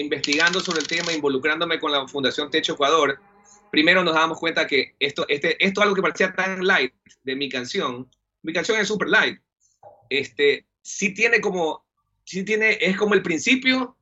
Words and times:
investigando 0.00 0.60
sobre 0.60 0.80
el 0.80 0.86
tema, 0.86 1.12
involucrándome 1.12 1.78
con 1.78 1.92
la 1.92 2.06
Fundación 2.06 2.50
Techo 2.50 2.74
Ecuador, 2.74 3.20
primero 3.70 4.02
nos 4.02 4.14
damos 4.14 4.38
cuenta 4.38 4.66
que 4.66 4.94
esto, 4.98 5.26
este, 5.28 5.62
esto 5.64 5.82
algo 5.82 5.94
que 5.94 6.02
parecía 6.02 6.32
tan 6.32 6.66
light 6.66 6.92
de 7.22 7.36
mi 7.36 7.48
canción, 7.48 8.08
mi 8.42 8.52
canción 8.52 8.78
es 8.78 8.88
super 8.88 9.08
light, 9.08 9.38
este, 10.08 10.66
sí 10.82 11.12
tiene 11.12 11.40
como, 11.40 11.86
sí 12.24 12.44
tiene, 12.44 12.78
es 12.80 12.96
como 12.96 13.14
el 13.14 13.22
principio 13.22 13.96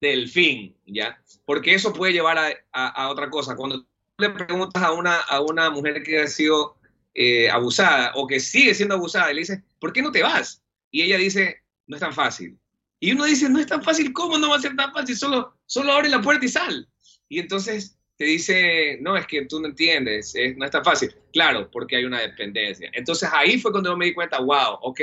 del 0.00 0.28
fin, 0.28 0.76
¿ya? 0.86 1.22
Porque 1.44 1.74
eso 1.74 1.92
puede 1.92 2.12
llevar 2.12 2.38
a, 2.38 2.52
a, 2.72 3.08
otra 3.08 3.30
cosa. 3.30 3.54
Cuando 3.54 3.86
le 4.18 4.30
preguntas 4.30 4.82
a 4.82 4.92
una, 4.92 5.16
a 5.16 5.40
una 5.40 5.70
mujer 5.70 6.02
que 6.02 6.20
ha 6.20 6.26
sido 6.26 6.76
eh, 7.14 7.48
abusada 7.50 8.12
o 8.16 8.26
que 8.26 8.40
sigue 8.40 8.74
siendo 8.74 8.94
abusada 8.94 9.30
y 9.30 9.34
le 9.34 9.40
dices, 9.40 9.60
¿por 9.78 9.92
qué 9.92 10.02
no 10.02 10.10
te 10.10 10.22
vas? 10.22 10.62
Y 10.90 11.02
ella 11.02 11.18
dice, 11.18 11.62
no 11.86 11.96
es 11.96 12.00
tan 12.00 12.12
fácil. 12.12 12.58
Y 13.02 13.10
uno 13.10 13.24
dice, 13.24 13.48
no 13.48 13.58
es 13.58 13.66
tan 13.66 13.82
fácil, 13.82 14.12
¿cómo 14.12 14.38
no 14.38 14.50
va 14.50 14.56
a 14.58 14.60
ser 14.60 14.76
tan 14.76 14.92
fácil? 14.92 15.16
Solo, 15.16 15.56
solo 15.66 15.92
abre 15.92 16.08
la 16.08 16.22
puerta 16.22 16.46
y 16.46 16.48
sal. 16.48 16.88
Y 17.28 17.40
entonces 17.40 17.98
te 18.16 18.26
dice, 18.26 18.96
no, 19.00 19.16
es 19.16 19.26
que 19.26 19.44
tú 19.46 19.58
no 19.58 19.66
entiendes, 19.66 20.32
no 20.56 20.64
es 20.64 20.70
tan 20.70 20.84
fácil. 20.84 21.12
Claro, 21.32 21.68
porque 21.68 21.96
hay 21.96 22.04
una 22.04 22.20
dependencia. 22.20 22.88
Entonces 22.92 23.28
ahí 23.32 23.58
fue 23.58 23.72
cuando 23.72 23.90
yo 23.90 23.96
me 23.96 24.04
di 24.04 24.14
cuenta, 24.14 24.38
wow, 24.38 24.78
ok, 24.82 25.00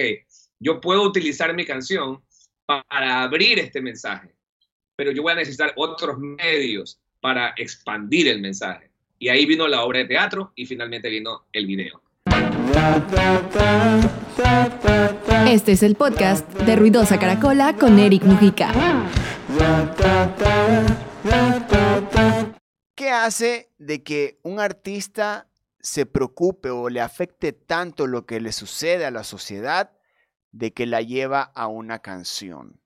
yo 0.59 0.79
puedo 0.79 1.03
utilizar 1.03 1.53
mi 1.53 1.65
canción 1.65 2.23
para 2.65 3.23
abrir 3.23 3.59
este 3.59 3.81
mensaje, 3.81 4.33
pero 4.95 5.11
yo 5.11 5.21
voy 5.21 5.33
a 5.33 5.35
necesitar 5.35 5.73
otros 5.75 6.17
medios 6.19 7.01
para 7.19 7.53
expandir 7.57 8.29
el 8.29 8.39
mensaje. 8.39 8.91
Y 9.17 9.27
ahí 9.27 9.45
vino 9.45 9.67
la 9.67 9.83
obra 9.83 9.99
de 9.99 10.05
teatro 10.05 10.53
y 10.55 10.65
finalmente 10.65 11.09
vino 11.09 11.47
el 11.51 11.67
video. 11.67 12.01
Este 15.47 15.71
es 15.71 15.83
el 15.83 15.95
podcast 15.95 16.47
de 16.53 16.75
Ruidosa 16.75 17.19
Caracola 17.19 17.75
con 17.75 17.97
Eric 17.99 18.23
Mujica. 18.23 18.71
¿Qué 22.95 23.09
hace 23.09 23.71
de 23.77 24.03
que 24.03 24.39
un 24.43 24.59
artista 24.59 25.49
se 25.79 26.05
preocupe 26.05 26.69
o 26.69 26.89
le 26.89 27.01
afecte 27.01 27.53
tanto 27.53 28.07
lo 28.07 28.25
que 28.25 28.39
le 28.39 28.51
sucede 28.51 29.05
a 29.05 29.11
la 29.11 29.23
sociedad 29.23 29.91
de 30.51 30.73
que 30.73 30.85
la 30.85 31.01
lleva 31.01 31.41
a 31.41 31.67
una 31.67 31.99
canción? 31.99 32.79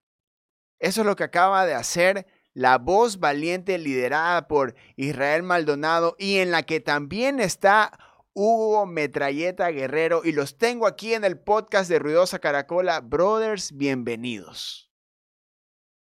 Eso 0.79 1.01
es 1.01 1.07
lo 1.07 1.15
que 1.15 1.23
acaba 1.23 1.65
de 1.65 1.73
hacer 1.73 2.27
la 2.53 2.77
voz 2.77 3.19
valiente 3.19 3.77
liderada 3.77 4.47
por 4.47 4.75
Israel 4.95 5.43
Maldonado 5.43 6.15
y 6.19 6.37
en 6.37 6.51
la 6.51 6.63
que 6.63 6.79
también 6.79 7.39
está 7.39 7.91
Hugo 8.35 8.87
Metralleta 8.87 9.69
Guerrero 9.69 10.21
y 10.25 10.31
los 10.31 10.57
tengo 10.57 10.87
aquí 10.87 11.13
en 11.13 11.23
el 11.23 11.37
podcast 11.37 11.87
de 11.87 11.99
Ruidosa 11.99 12.39
Caracola. 12.39 12.99
Brothers, 12.99 13.77
bienvenidos. 13.77 14.91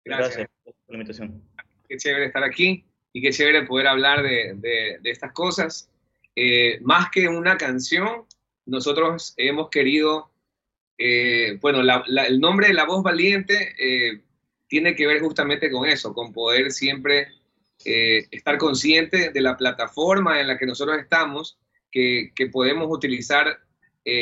Gracias, 0.06 0.48
por 0.64 0.74
la 0.88 0.96
invitación. 0.96 1.44
Qué 1.88 1.98
chévere 1.98 2.28
estar 2.28 2.44
aquí 2.44 2.86
y 3.12 3.22
qué 3.22 3.32
chévere 3.32 3.64
poder 3.64 3.88
hablar 3.88 4.24
de, 4.24 5.00
estas 5.04 5.34
cosas. 5.34 5.90
Eh, 6.36 6.80
más 6.82 7.12
que 7.12 7.28
una 7.28 7.58
canción, 7.58 8.26
nosotros 8.66 9.34
hemos 9.36 9.70
querido, 9.70 10.32
eh, 10.98 11.58
bueno, 11.60 11.82
el 11.82 12.40
nombre 12.40 12.68
de 12.68 12.74
La 12.74 12.86
Voz 12.86 13.04
Valiente 13.04 13.76
eh, 13.78 14.22
tiene 14.68 14.96
que 14.96 15.08
ver 15.08 15.20
justamente 15.20 15.70
con 15.70 15.86
eso, 15.86 16.14
con 16.14 16.32
poder 16.32 16.72
siempre 16.72 17.28
estar 17.86 18.58
consciente 18.58 19.32
de 19.32 19.42
la 19.42 19.58
plataforma 19.58 20.40
en 20.40 20.48
la 20.48 20.58
que 20.58 20.66
nosotros 20.66 20.98
estamos, 21.00 21.58
que, 21.94 22.50
podemos 22.52 22.88
utilizar 22.90 23.60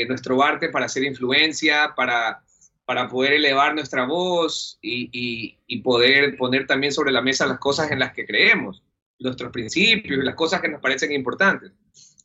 nuestro 0.08 0.44
arte 0.44 0.69
para 0.69 0.86
hacer 0.86 1.03
influencia, 1.03 1.94
para 1.95 2.44
para 2.91 3.08
poder 3.08 3.31
elevar 3.31 3.73
nuestra 3.73 4.05
voz 4.05 4.78
y, 4.81 5.58
poder 5.81 6.36
poner 6.36 6.67
también 6.67 6.91
sobre 6.91 7.13
la 7.13 7.22
mesa 7.22 7.45
las 7.45 7.58
cosas 7.58 7.89
en 7.89 8.00
las 8.00 8.11
que 8.11 8.25
creemos, 8.25 8.83
nuestros 9.17 9.50
principios 9.50 10.19
y 10.19 10.25
las 10.25 10.36
cosas 10.36 10.59
que 10.59 10.67
nos 10.67 10.81
parecen 10.81 11.13
importantes. 11.13 11.72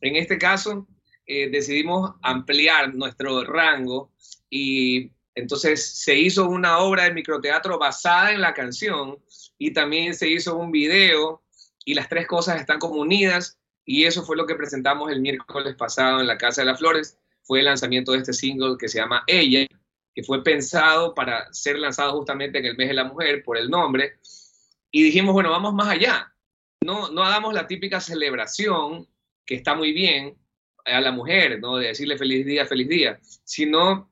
En 0.01 0.17
este 0.17 0.37
caso, 0.37 0.85
eh, 1.25 1.49
decidimos 1.49 2.15
ampliar 2.21 2.93
nuestro 2.93 3.45
rango 3.45 4.11
y 4.49 5.09
entonces 5.35 5.99
se 5.99 6.17
hizo 6.17 6.49
una 6.49 6.79
obra 6.79 7.05
de 7.05 7.13
microteatro 7.13 7.79
basada 7.79 8.33
en 8.33 8.41
la 8.41 8.53
canción 8.53 9.17
y 9.57 9.71
también 9.71 10.15
se 10.15 10.27
hizo 10.27 10.57
un 10.57 10.69
video 10.69 11.43
y 11.85 11.93
las 11.93 12.09
tres 12.09 12.27
cosas 12.27 12.59
están 12.59 12.77
como 12.77 12.95
unidas 12.95 13.57
y 13.87 14.03
eso 14.03 14.21
fue 14.21 14.37
lo 14.37 14.45
que 14.45 14.53
presentamos 14.53 15.09
el 15.09 15.21
miércoles 15.21 15.75
pasado 15.75 16.19
en 16.19 16.27
la 16.27 16.37
Casa 16.37 16.61
de 16.61 16.65
las 16.65 16.77
Flores. 16.77 17.17
Fue 17.41 17.59
el 17.59 17.65
lanzamiento 17.65 18.11
de 18.11 18.17
este 18.17 18.33
single 18.33 18.75
que 18.77 18.89
se 18.89 18.99
llama 18.99 19.23
Ella 19.25 19.65
que 20.13 20.23
fue 20.23 20.43
pensado 20.43 21.13
para 21.13 21.53
ser 21.53 21.77
lanzado 21.77 22.17
justamente 22.17 22.57
en 22.57 22.65
el 22.65 22.75
mes 22.75 22.87
de 22.87 22.95
la 22.95 23.03
mujer 23.03 23.43
por 23.43 23.55
el 23.55 23.69
nombre. 23.69 24.17
Y 24.89 25.03
dijimos, 25.03 25.31
bueno, 25.31 25.51
vamos 25.51 25.75
más 25.75 25.89
allá. 25.89 26.33
No, 26.83 27.11
no 27.11 27.23
hagamos 27.23 27.53
la 27.53 27.67
típica 27.67 28.01
celebración, 28.01 29.07
que 29.45 29.53
está 29.53 29.75
muy 29.75 29.93
bien, 29.93 30.35
a 30.83 30.99
la 31.01 31.11
mujer, 31.11 31.59
¿no? 31.59 31.77
De 31.77 31.89
decirle 31.89 32.17
feliz 32.17 32.47
día, 32.47 32.65
feliz 32.65 32.89
día, 32.89 33.19
sino 33.43 34.09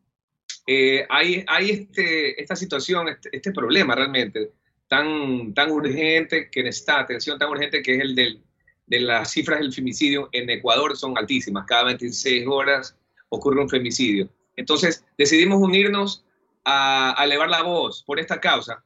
eh, 0.68 1.08
hay, 1.10 1.44
hay 1.48 1.72
este, 1.72 2.40
esta 2.40 2.56
situación, 2.56 3.10
este, 3.10 3.36
este, 3.36 3.52
problema 3.52 3.96
realmente 3.96 4.52
tan, 4.88 5.56
tan 5.56 5.72
urgente 5.72 6.52
que 6.52 6.62
necesita 6.62 7.00
atención, 7.00 7.40
tan 7.40 7.50
urgente 7.50 7.82
que 7.82 7.96
es 7.96 8.02
el 8.02 8.14
del, 8.14 8.44
de 8.88 9.00
las 9.00 9.32
cifras 9.32 9.60
del 9.60 9.74
femicidio 9.74 10.30
en 10.32 10.50
Ecuador 10.50 10.96
son 10.96 11.18
altísimas. 11.18 11.66
Cada 11.68 11.86
26 11.86 12.46
horas 12.48 12.96
ocurre 13.30 13.62
un 13.62 13.70
femicidio. 13.70 14.30
Entonces 14.56 15.04
decidimos 15.18 15.62
unirnos 15.62 16.26
a, 16.64 17.16
elevar 17.24 17.50
la 17.50 17.62
voz 17.62 18.04
por 18.04 18.20
esta 18.20 18.40
causa, 18.40 18.84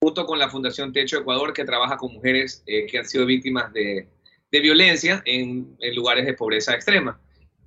junto 0.00 0.26
con 0.26 0.38
la 0.38 0.50
Fundación 0.50 0.92
Techo 0.92 1.18
Ecuador, 1.18 1.52
que 1.52 1.64
trabaja 1.64 1.96
con 1.96 2.12
mujeres 2.12 2.62
eh, 2.66 2.86
que 2.86 2.98
han 2.98 3.06
sido 3.06 3.26
víctimas 3.26 3.72
de, 3.72 4.08
violencia 4.50 5.22
en, 5.24 5.76
lugares 5.94 6.26
de 6.26 6.34
pobreza 6.34 6.74
extrema. 6.74 7.18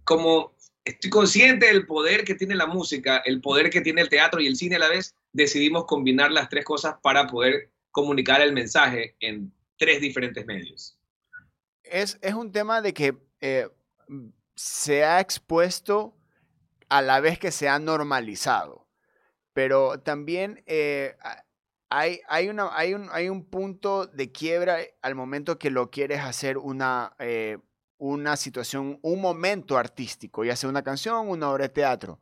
Como 0.04 0.54
estoy 0.84 1.10
consciente 1.10 1.66
del 1.66 1.88
poder 1.88 2.24
que 2.24 2.36
tiene 2.36 2.54
la 2.54 2.68
música, 2.68 3.24
el 3.26 3.42
poder 3.42 3.72
que 3.72 3.82
tiene 3.82 4.02
el 4.02 4.10
teatro 4.10 4.40
y 4.40 4.46
el 4.46 4.56
cine 4.56 4.76
a 4.76 4.80
la 4.80 4.90
vez, 4.90 5.16
decidimos 5.34 5.86
combinar 5.86 6.32
las 6.32 6.48
tres 6.48 6.64
cosas 6.64 6.96
para 7.02 7.26
poder 7.26 7.72
comunicar 7.90 8.42
el 8.42 8.54
mensaje 8.54 9.16
en 9.20 9.52
tres 9.78 10.00
diferentes 10.00 10.46
medios. 10.46 10.95
Es, 11.90 12.20
un 12.34 12.52
tema 12.52 12.82
de 12.82 12.94
que 12.94 13.18
eh, 13.42 13.70
se 14.56 15.04
ha 15.04 15.20
expuesto 15.20 16.18
a 16.90 17.02
la 17.02 17.20
vez 17.20 17.40
que 17.40 17.52
se 17.52 17.68
ha 17.70 17.80
normalizado. 17.80 18.88
Pero 19.54 20.00
también 20.00 20.64
eh, 20.66 21.16
hay, 21.90 22.20
hay, 22.28 22.50
hay, 22.74 22.94
un, 22.94 23.10
hay 23.12 23.30
un 23.30 23.46
punto 23.46 24.06
de 24.06 24.32
quiebra 24.32 24.80
al 25.02 25.16
momento 25.16 25.58
que 25.58 25.70
lo 25.70 25.90
quieres 25.90 26.22
hacer 26.22 26.58
una, 26.58 27.16
eh, 27.20 27.58
una 27.98 28.36
situación, 28.36 29.00
un 29.02 29.22
momento 29.22 29.78
artístico, 29.78 30.44
ya 30.44 30.56
sea 30.56 30.70
una 30.70 30.84
canción, 30.84 31.30
una 31.30 31.50
obra 31.50 31.64
de 31.64 31.70
teatro. 31.70 32.20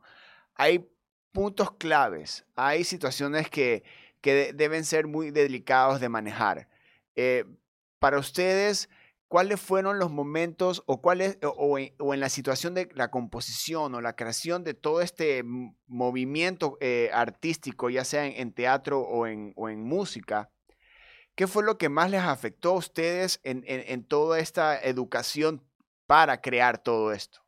Hay 0.54 0.88
puntos 1.32 1.72
claves, 1.72 2.46
hay 2.54 2.84
situaciones 2.84 3.50
que, 3.50 3.82
que 4.20 4.52
deben 4.52 4.84
ser 4.84 5.08
muy 5.08 5.32
delicados 5.32 6.00
de 6.00 6.08
manejar. 6.08 6.68
Para 7.98 8.18
ustedes, 8.18 8.88
¿cuáles 9.34 9.60
fueron 9.60 9.98
los 9.98 10.12
momentos 10.12 10.84
o, 10.86 11.02
cuáles, 11.02 11.38
o, 11.42 11.76
en, 11.76 12.20
la 12.20 12.28
situación 12.28 12.72
de 12.72 12.88
la 12.94 13.10
composición 13.10 13.92
o 13.96 14.00
la 14.00 14.14
creación 14.14 14.62
de 14.62 14.74
todo 14.74 15.00
este 15.00 15.42
movimiento 15.88 16.78
eh, 16.80 17.10
artístico, 17.12 17.90
ya 17.90 18.04
sea 18.04 18.26
en, 18.26 18.52
teatro 18.52 19.00
o 19.00 19.26
en, 19.26 19.82
música? 19.82 20.52
¿Qué 21.34 21.48
fue 21.48 21.64
lo 21.64 21.78
que 21.78 21.88
más 21.88 22.12
les 22.12 22.20
afectó 22.20 22.68
a 22.68 22.78
ustedes 22.78 23.40
en, 23.42 24.04
toda 24.04 24.38
esta 24.38 24.80
educación 24.80 25.66
para 26.06 26.40
crear 26.40 26.80
todo 26.80 27.10
esto? 27.10 27.40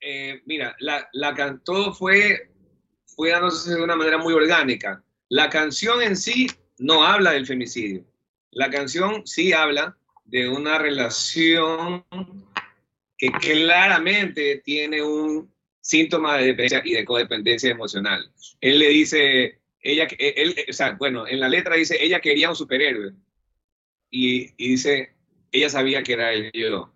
Eh, 0.00 0.42
mira, 0.46 0.74
la, 0.80 1.08
la, 1.12 1.60
todo 1.62 1.94
fue, 1.94 2.50
fue 3.06 3.30
dándose 3.30 3.72
de 3.72 3.84
una 3.84 3.94
manera 3.94 4.18
muy 4.18 4.34
orgánica. 4.34 5.00
La 5.28 5.48
canción 5.48 6.02
en 6.02 6.16
sí 6.16 6.48
no 6.78 7.04
habla 7.04 7.30
del 7.30 7.46
femicidio 7.46 8.04
la 8.52 8.70
canción 8.70 9.26
sí 9.26 9.52
habla 9.52 9.96
de 10.24 10.48
una 10.48 10.78
relación 10.78 12.04
que 13.18 13.30
claramente 13.32 14.62
tiene 14.64 15.02
un 15.02 15.52
síntoma 15.80 16.36
de 16.36 16.46
dependencia 16.46 16.82
y 16.84 16.92
de 16.92 17.04
codependencia 17.04 17.70
emocional. 17.70 18.30
Él 18.60 18.78
le 18.78 18.88
dice, 18.88 19.58
ella, 19.80 20.06
él, 20.18 20.54
o 20.68 20.72
sea, 20.72 20.92
bueno, 20.92 21.26
en 21.26 21.40
la 21.40 21.48
letra 21.48 21.76
dice, 21.76 21.96
ella 22.02 22.20
quería 22.20 22.50
un 22.50 22.56
superhéroe. 22.56 23.12
Y, 24.10 24.52
dice, 24.56 25.14
ella 25.50 25.70
sabía 25.70 26.02
que 26.02 26.12
era 26.12 26.32
yo. 26.52 26.92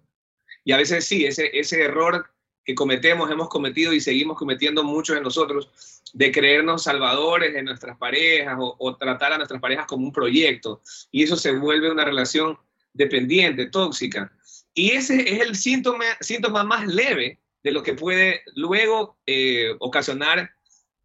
Y 0.64 0.72
a 0.72 0.76
veces 0.76 1.04
sí, 1.04 1.24
ese, 1.24 1.50
ese 1.58 1.80
error 1.82 2.30
que 2.66 2.74
cometemos, 2.74 3.30
hemos 3.30 3.48
cometido 3.48 3.92
y 3.92 4.00
seguimos 4.00 4.36
cometiendo 4.36 4.82
muchos 4.82 5.14
de 5.14 5.22
nosotros, 5.22 5.70
de 6.12 6.32
creernos 6.32 6.82
salvadores 6.82 7.54
de 7.54 7.62
nuestras 7.62 7.96
parejas 7.96 8.56
o, 8.58 8.96
tratar 8.96 9.32
a 9.32 9.36
nuestras 9.36 9.60
parejas 9.60 9.86
como 9.86 10.04
un 10.04 10.12
proyecto. 10.12 10.82
Y 11.12 11.22
eso 11.22 11.36
se 11.36 11.52
vuelve 11.52 11.92
una 11.92 12.04
relación 12.04 12.58
dependiente, 12.92 13.66
tóxica. 13.66 14.32
Y 14.74 14.90
ese 14.90 15.32
es 15.32 15.40
el 15.40 15.54
síntoma, 15.54 16.04
síntoma 16.20 16.64
más 16.64 16.88
leve 16.88 17.38
de 17.62 17.70
lo 17.70 17.84
que 17.84 17.94
puede 17.94 18.42
luego 18.56 19.16
eh, 19.26 19.74
ocasionar 19.78 20.50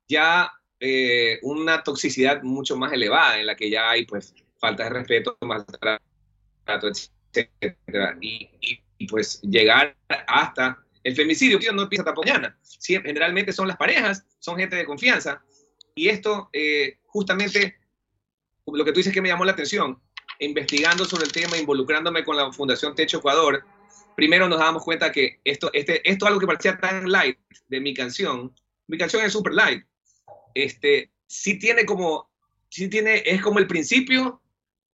ya 0.08 0.52
eh, 0.80 1.38
una 1.44 1.84
toxicidad 1.84 2.42
mucho 2.42 2.76
más 2.76 2.92
elevada 2.92 3.40
en 3.40 3.46
la 3.46 3.56
que 3.56 3.70
ya 3.70 3.92
hay 3.92 4.08
pues 4.08 4.34
falta 4.58 4.86
de 4.86 4.90
respeto, 4.90 5.38
maltrato, 5.42 6.02
etcétera. 6.66 8.18
Y, 8.20 8.50
y, 8.98 9.08
pues 9.08 9.42
llegar 9.42 9.96
hasta 10.28 10.84
el 11.04 11.16
femicidio, 11.16 11.60
no 11.74 11.84
empieza 11.84 12.04
tampoco 12.04 12.28
mañana. 12.28 12.58
generalmente 12.82 13.54
son 13.54 13.68
las 13.68 13.78
parejas, 13.78 14.26
son 14.40 14.58
gente 14.58 14.76
de 14.76 14.86
confianza. 14.86 15.44
Y 15.96 16.10
esto 16.10 16.50
eh, 16.54 17.00
justamente, 17.06 17.78
lo 18.66 18.86
que 18.86 18.92
tú 18.92 18.98
dices 18.98 19.14
que 19.14 19.22
me 19.22 19.30
llamó 19.30 19.46
la 19.46 19.52
atención, 19.52 20.02
investigando 20.40 21.06
sobre 21.06 21.26
el 21.26 21.32
tema, 21.32 21.58
involucrándome 21.58 22.24
con 22.24 22.36
la 22.36 22.52
Fundación 22.52 22.96
Techo 22.96 23.18
Ecuador, 23.18 23.64
primero 24.16 24.48
nos 24.48 24.60
damos 24.60 24.84
cuenta 24.84 25.12
que 25.12 25.40
esto, 25.44 25.70
este, 25.74 26.08
esto 26.10 26.26
algo 26.26 26.40
que 26.40 26.48
parecía 26.48 26.78
tan 26.78 27.10
light 27.10 27.38
de 27.68 27.80
mi 27.80 27.94
canción, 27.94 28.54
mi 28.88 28.98
canción 28.98 29.24
es 29.24 29.34
super 29.34 29.54
light, 29.54 29.86
este, 30.54 31.12
sí 31.28 31.58
tiene 31.58 31.86
como, 31.86 32.30
sí 32.70 32.90
tiene, 32.90 33.24
es 33.26 33.42
como 33.42 33.60
el 33.60 33.68
principio 33.68 34.42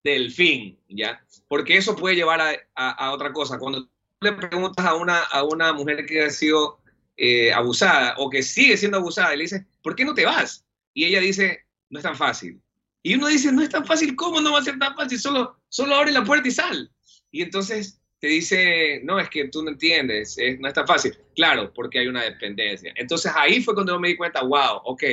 del 0.04 0.32
fin, 0.32 0.80
¿ya? 0.90 1.26
Porque 1.48 1.78
eso 1.78 1.96
puede 1.96 2.16
llevar 2.16 2.42
a, 2.42 2.56
a, 2.76 3.12
otra 3.12 3.32
cosa. 3.32 3.58
Cuando 3.58 3.88
le 4.24 4.34
preguntas 4.34 4.86
a 4.86 4.96
una, 4.96 5.20
a 5.20 5.44
una 5.44 5.74
mujer 5.74 6.06
que 6.06 6.24
ha 6.24 6.30
sido 6.30 6.80
eh, 7.18 7.54
abusada 7.54 8.16
o 8.18 8.30
que 8.30 8.42
sigue 8.42 8.78
siendo 8.78 8.98
abusada 8.98 9.34
y 9.34 9.38
le 9.38 9.44
dices, 9.44 9.64
¿por 9.82 9.96
qué 9.96 10.06
no 10.06 10.14
te 10.14 10.26
vas? 10.26 10.66
Y 10.94 11.06
ella 11.06 11.20
dice, 11.20 11.66
no 11.90 12.00
es 12.00 12.04
tan 12.04 12.16
fácil. 12.16 12.62
Y 13.04 13.16
uno 13.16 13.28
dice, 13.28 13.52
no 13.52 13.62
es 13.62 13.70
tan 13.70 13.86
fácil, 13.86 14.16
¿cómo 14.16 14.42
no 14.42 14.54
va 14.54 14.60
a 14.60 14.64
ser 14.64 14.80
tan 14.80 14.96
fácil? 14.96 15.20
Solo, 15.20 15.60
solo 15.70 15.96
abre 15.96 16.12
la 16.12 16.24
puerta 16.24 16.48
y 16.48 16.52
sal. 16.52 16.90
Y 17.32 17.42
entonces 17.42 18.00
te 18.20 18.28
dice, 18.28 19.02
no, 19.04 19.20
es 19.20 19.30
que 19.30 19.50
tú 19.50 19.62
no 19.62 19.72
entiendes, 19.72 20.38
no 20.60 20.68
es 20.68 20.74
tan 20.74 20.88
fácil. 20.88 21.14
Claro, 21.36 21.74
porque 21.74 22.00
hay 22.00 22.08
una 22.08 22.24
dependencia. 22.24 22.94
Entonces 22.96 23.32
ahí 23.36 23.62
fue 23.62 23.74
cuando 23.74 24.00
me 24.00 24.08
di 24.08 24.16
cuenta, 24.16 24.42
wow, 24.42 24.82
ok, 24.86 25.04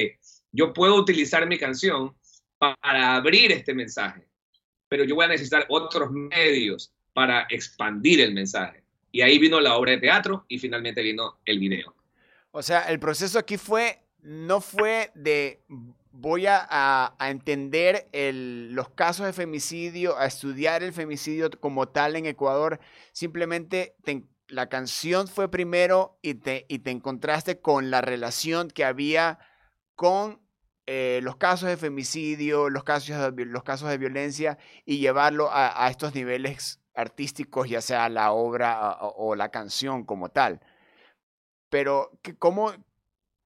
yo 0.53 0.73
puedo 0.73 0.95
utilizar 0.95 1.47
mi 1.47 1.59
canción 1.59 2.15
para 2.59 3.17
abrir 3.17 3.53
este 3.53 3.75
mensaje, 3.75 4.29
pero 4.89 5.05
yo 5.05 5.15
voy 5.15 5.25
a 5.25 5.29
necesitar 5.29 5.67
otros 5.69 6.11
medios 6.11 6.93
para 7.13 7.47
expandir 7.51 8.21
el 8.21 8.33
mensaje. 8.33 8.80
Y 9.13 9.23
ahí 9.23 9.39
vino 9.39 9.61
la 9.61 9.77
obra 9.77 9.93
de 9.93 9.99
teatro 9.99 10.45
y 10.49 10.59
finalmente 10.59 11.03
vino 11.03 11.39
el 11.45 11.59
video. 11.59 11.95
O 12.53 12.63
sea, 12.63 12.89
el 12.91 12.99
proceso 12.99 13.39
aquí 13.39 13.57
fue, 13.57 14.03
no 14.23 14.61
fue 14.61 15.11
de 15.15 15.63
voy 16.13 16.45
a, 16.47 17.15
entender 17.21 18.09
los 18.13 18.91
casos 18.91 19.27
de 19.27 19.33
femicidio, 19.33 20.19
a 20.19 20.27
estudiar 20.27 20.83
el 20.83 20.93
femicidio 20.93 21.51
como 21.61 21.89
tal 21.89 22.17
en 22.17 22.27
Ecuador. 22.27 22.81
Simplemente 23.13 23.95
la 24.49 24.69
canción 24.69 25.29
fue 25.29 25.51
primero 25.51 26.19
y 26.23 26.35
te, 26.35 26.67
y 26.69 26.81
te 26.81 26.91
encontraste 26.91 27.61
con 27.61 27.91
la 27.91 28.01
relación 28.01 28.69
que 28.69 28.85
había 28.85 29.39
con 29.95 30.41
eh, 30.87 31.21
los 31.23 31.37
casos 31.37 31.69
de 31.69 31.77
femicidio, 31.77 32.69
los 32.69 32.83
casos 32.83 33.37
de, 33.37 33.45
los 33.45 33.63
casos 33.63 33.89
de 33.89 33.99
violencia 33.99 34.59
y 34.85 34.99
llevarlo 34.99 35.49
a, 35.53 35.89
estos 35.89 36.15
niveles 36.15 36.80
artísticos, 37.01 37.69
ya 37.69 37.81
sea 37.81 38.09
la 38.09 38.33
obra 38.33 38.99
o, 39.01 39.35
la 39.35 39.51
canción 39.51 40.05
como 40.05 40.29
tal. 40.31 40.61
Pero, 41.69 42.19
¿cómo, 42.39 42.73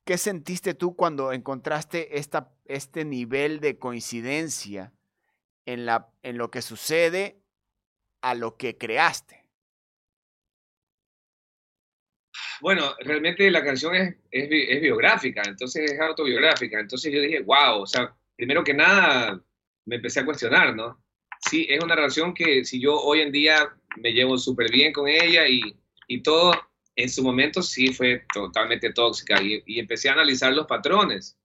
¿qué 0.05 0.19
sentiste 0.19 0.75
tú 0.75 0.97
cuando 0.97 1.33
encontraste 1.33 2.19
esta, 2.19 2.53
este 2.65 3.05
nivel 3.05 3.61
de 3.61 3.79
coincidencia 3.79 4.93
en, 5.67 5.87
la, 5.87 6.09
en 6.23 6.39
lo 6.39 6.51
que 6.51 6.63
sucede 6.63 7.39
a 8.23 8.35
lo 8.35 8.57
que 8.57 8.77
creaste? 8.77 9.45
Bueno, 12.61 12.95
realmente 13.01 13.51
la 13.51 13.63
canción 13.63 13.95
es, 13.95 14.17
es, 14.31 14.81
biográfica, 14.81 15.43
entonces 15.45 15.91
es 15.91 16.01
autobiográfica. 16.01 16.81
Entonces 16.81 17.13
yo 17.13 17.21
dije, 17.21 17.41
wow, 17.43 17.83
o 17.83 17.87
sea, 17.87 18.15
primero 18.37 18.65
que 18.65 18.73
nada 18.73 19.39
me 19.85 19.97
empecé 19.97 20.21
a 20.21 20.25
cuestionar, 20.25 20.75
¿no? 20.75 21.04
Sí, 21.51 21.67
es 21.69 21.83
una 21.83 21.95
relación 21.95 22.35
que 22.35 22.65
si 22.65 22.81
yo 22.81 22.99
hoy 23.01 23.21
en 23.21 23.33
día 23.33 23.69
me 23.97 24.13
llevo 24.13 24.39
súper 24.39 24.71
bien 24.71 24.93
con 24.93 25.09
ella 25.09 25.47
y, 25.47 25.61
y, 26.09 26.23
todo, 26.23 26.53
en 26.97 27.09
su 27.09 27.23
momento 27.23 27.63
sí 27.63 27.89
fue 27.93 28.25
totalmente 28.33 28.93
tóxica 28.93 29.43
y, 29.43 29.63
y 29.67 29.79
empecé 29.79 30.09
a 30.09 30.13
analizar 30.13 30.53
los 30.53 30.67
patrones. 30.67 31.37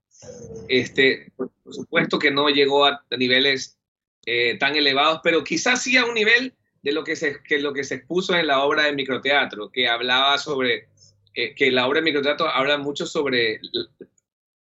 Este, 0.67 1.31
por, 1.35 1.51
supuesto 1.69 2.19
que 2.19 2.31
no 2.31 2.49
llegó 2.49 2.85
a, 2.85 3.05
niveles 3.17 3.77
eh, 4.25 4.57
tan 4.57 4.75
elevados, 4.75 5.21
pero 5.23 5.43
quizás 5.43 5.83
sí 5.83 5.97
a 5.97 6.05
un 6.05 6.13
nivel 6.13 6.53
de 6.81 6.91
lo 6.91 7.03
que 7.03 7.15
se, 7.15 7.41
que 7.43 7.59
lo 7.59 7.73
que 7.73 7.83
se 7.83 7.95
expuso 7.95 8.35
en 8.35 8.47
la 8.47 8.63
obra 8.63 8.83
de 8.83 8.93
microteatro, 8.93 9.69
que 9.71 9.87
hablaba 9.87 10.37
sobre 10.37 10.89
que, 11.33 11.71
la 11.71 11.87
obra 11.87 11.99
de 11.99 12.05
microtrato 12.05 12.47
habla 12.47 12.77
mucho 12.77 13.05
sobre 13.05 13.61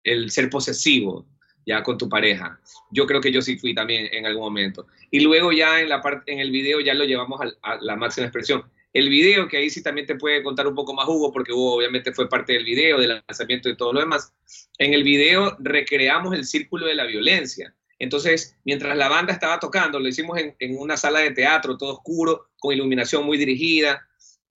el, 0.03 0.31
ser 0.31 0.49
posesivo 0.49 1.25
ya 1.69 1.83
con 1.83 1.99
tu 1.99 2.09
pareja. 2.09 2.59
Yo 2.89 3.05
creo 3.05 3.21
que 3.21 3.31
yo 3.31 3.43
sí 3.43 3.57
fui 3.59 3.75
también 3.75 4.09
en 4.11 4.25
algún 4.25 4.41
momento. 4.41 4.87
Y 5.11 5.19
luego 5.19 5.51
ya 5.51 5.79
en, 5.79 5.89
la 5.89 6.01
parte, 6.01 6.31
en 6.33 6.39
el 6.39 6.49
video 6.49 6.79
ya 6.79 6.95
lo 6.95 7.05
llevamos 7.05 7.39
a, 7.61 7.75
la 7.79 7.95
máxima 7.95 8.25
expresión. 8.25 8.63
El 8.91 9.07
video, 9.07 9.47
que 9.47 9.57
ahí 9.57 9.69
sí 9.69 9.83
también 9.83 10.07
te 10.07 10.15
puede 10.15 10.41
contar 10.41 10.65
un 10.65 10.73
poco 10.73 10.95
más 10.95 11.07
Hugo, 11.07 11.31
porque 11.31 11.53
Hugo 11.53 11.75
obviamente 11.75 12.11
fue 12.11 12.27
parte 12.27 12.53
del 12.53 12.65
video, 12.65 12.99
del 12.99 13.21
lanzamiento 13.27 13.69
y 13.69 13.77
todo 13.77 13.93
lo 13.93 13.99
demás. 13.99 14.33
En 14.79 14.95
el 14.95 15.03
video 15.03 15.55
recreamos 15.59 16.33
el 16.33 16.43
círculo 16.43 16.87
de 16.87 16.95
la 16.95 17.05
violencia. 17.05 17.75
Entonces, 17.99 18.57
mientras 18.63 18.97
la 18.97 19.07
banda 19.07 19.31
estaba 19.31 19.59
tocando, 19.59 19.99
lo 19.99 20.07
hicimos 20.07 20.39
en, 20.39 20.77
una 20.79 20.97
sala 20.97 21.19
de 21.19 21.31
teatro, 21.31 21.77
todo 21.77 21.93
oscuro, 21.93 22.49
con 22.57 22.73
iluminación 22.73 23.25
muy 23.25 23.37
dirigida, 23.37 24.07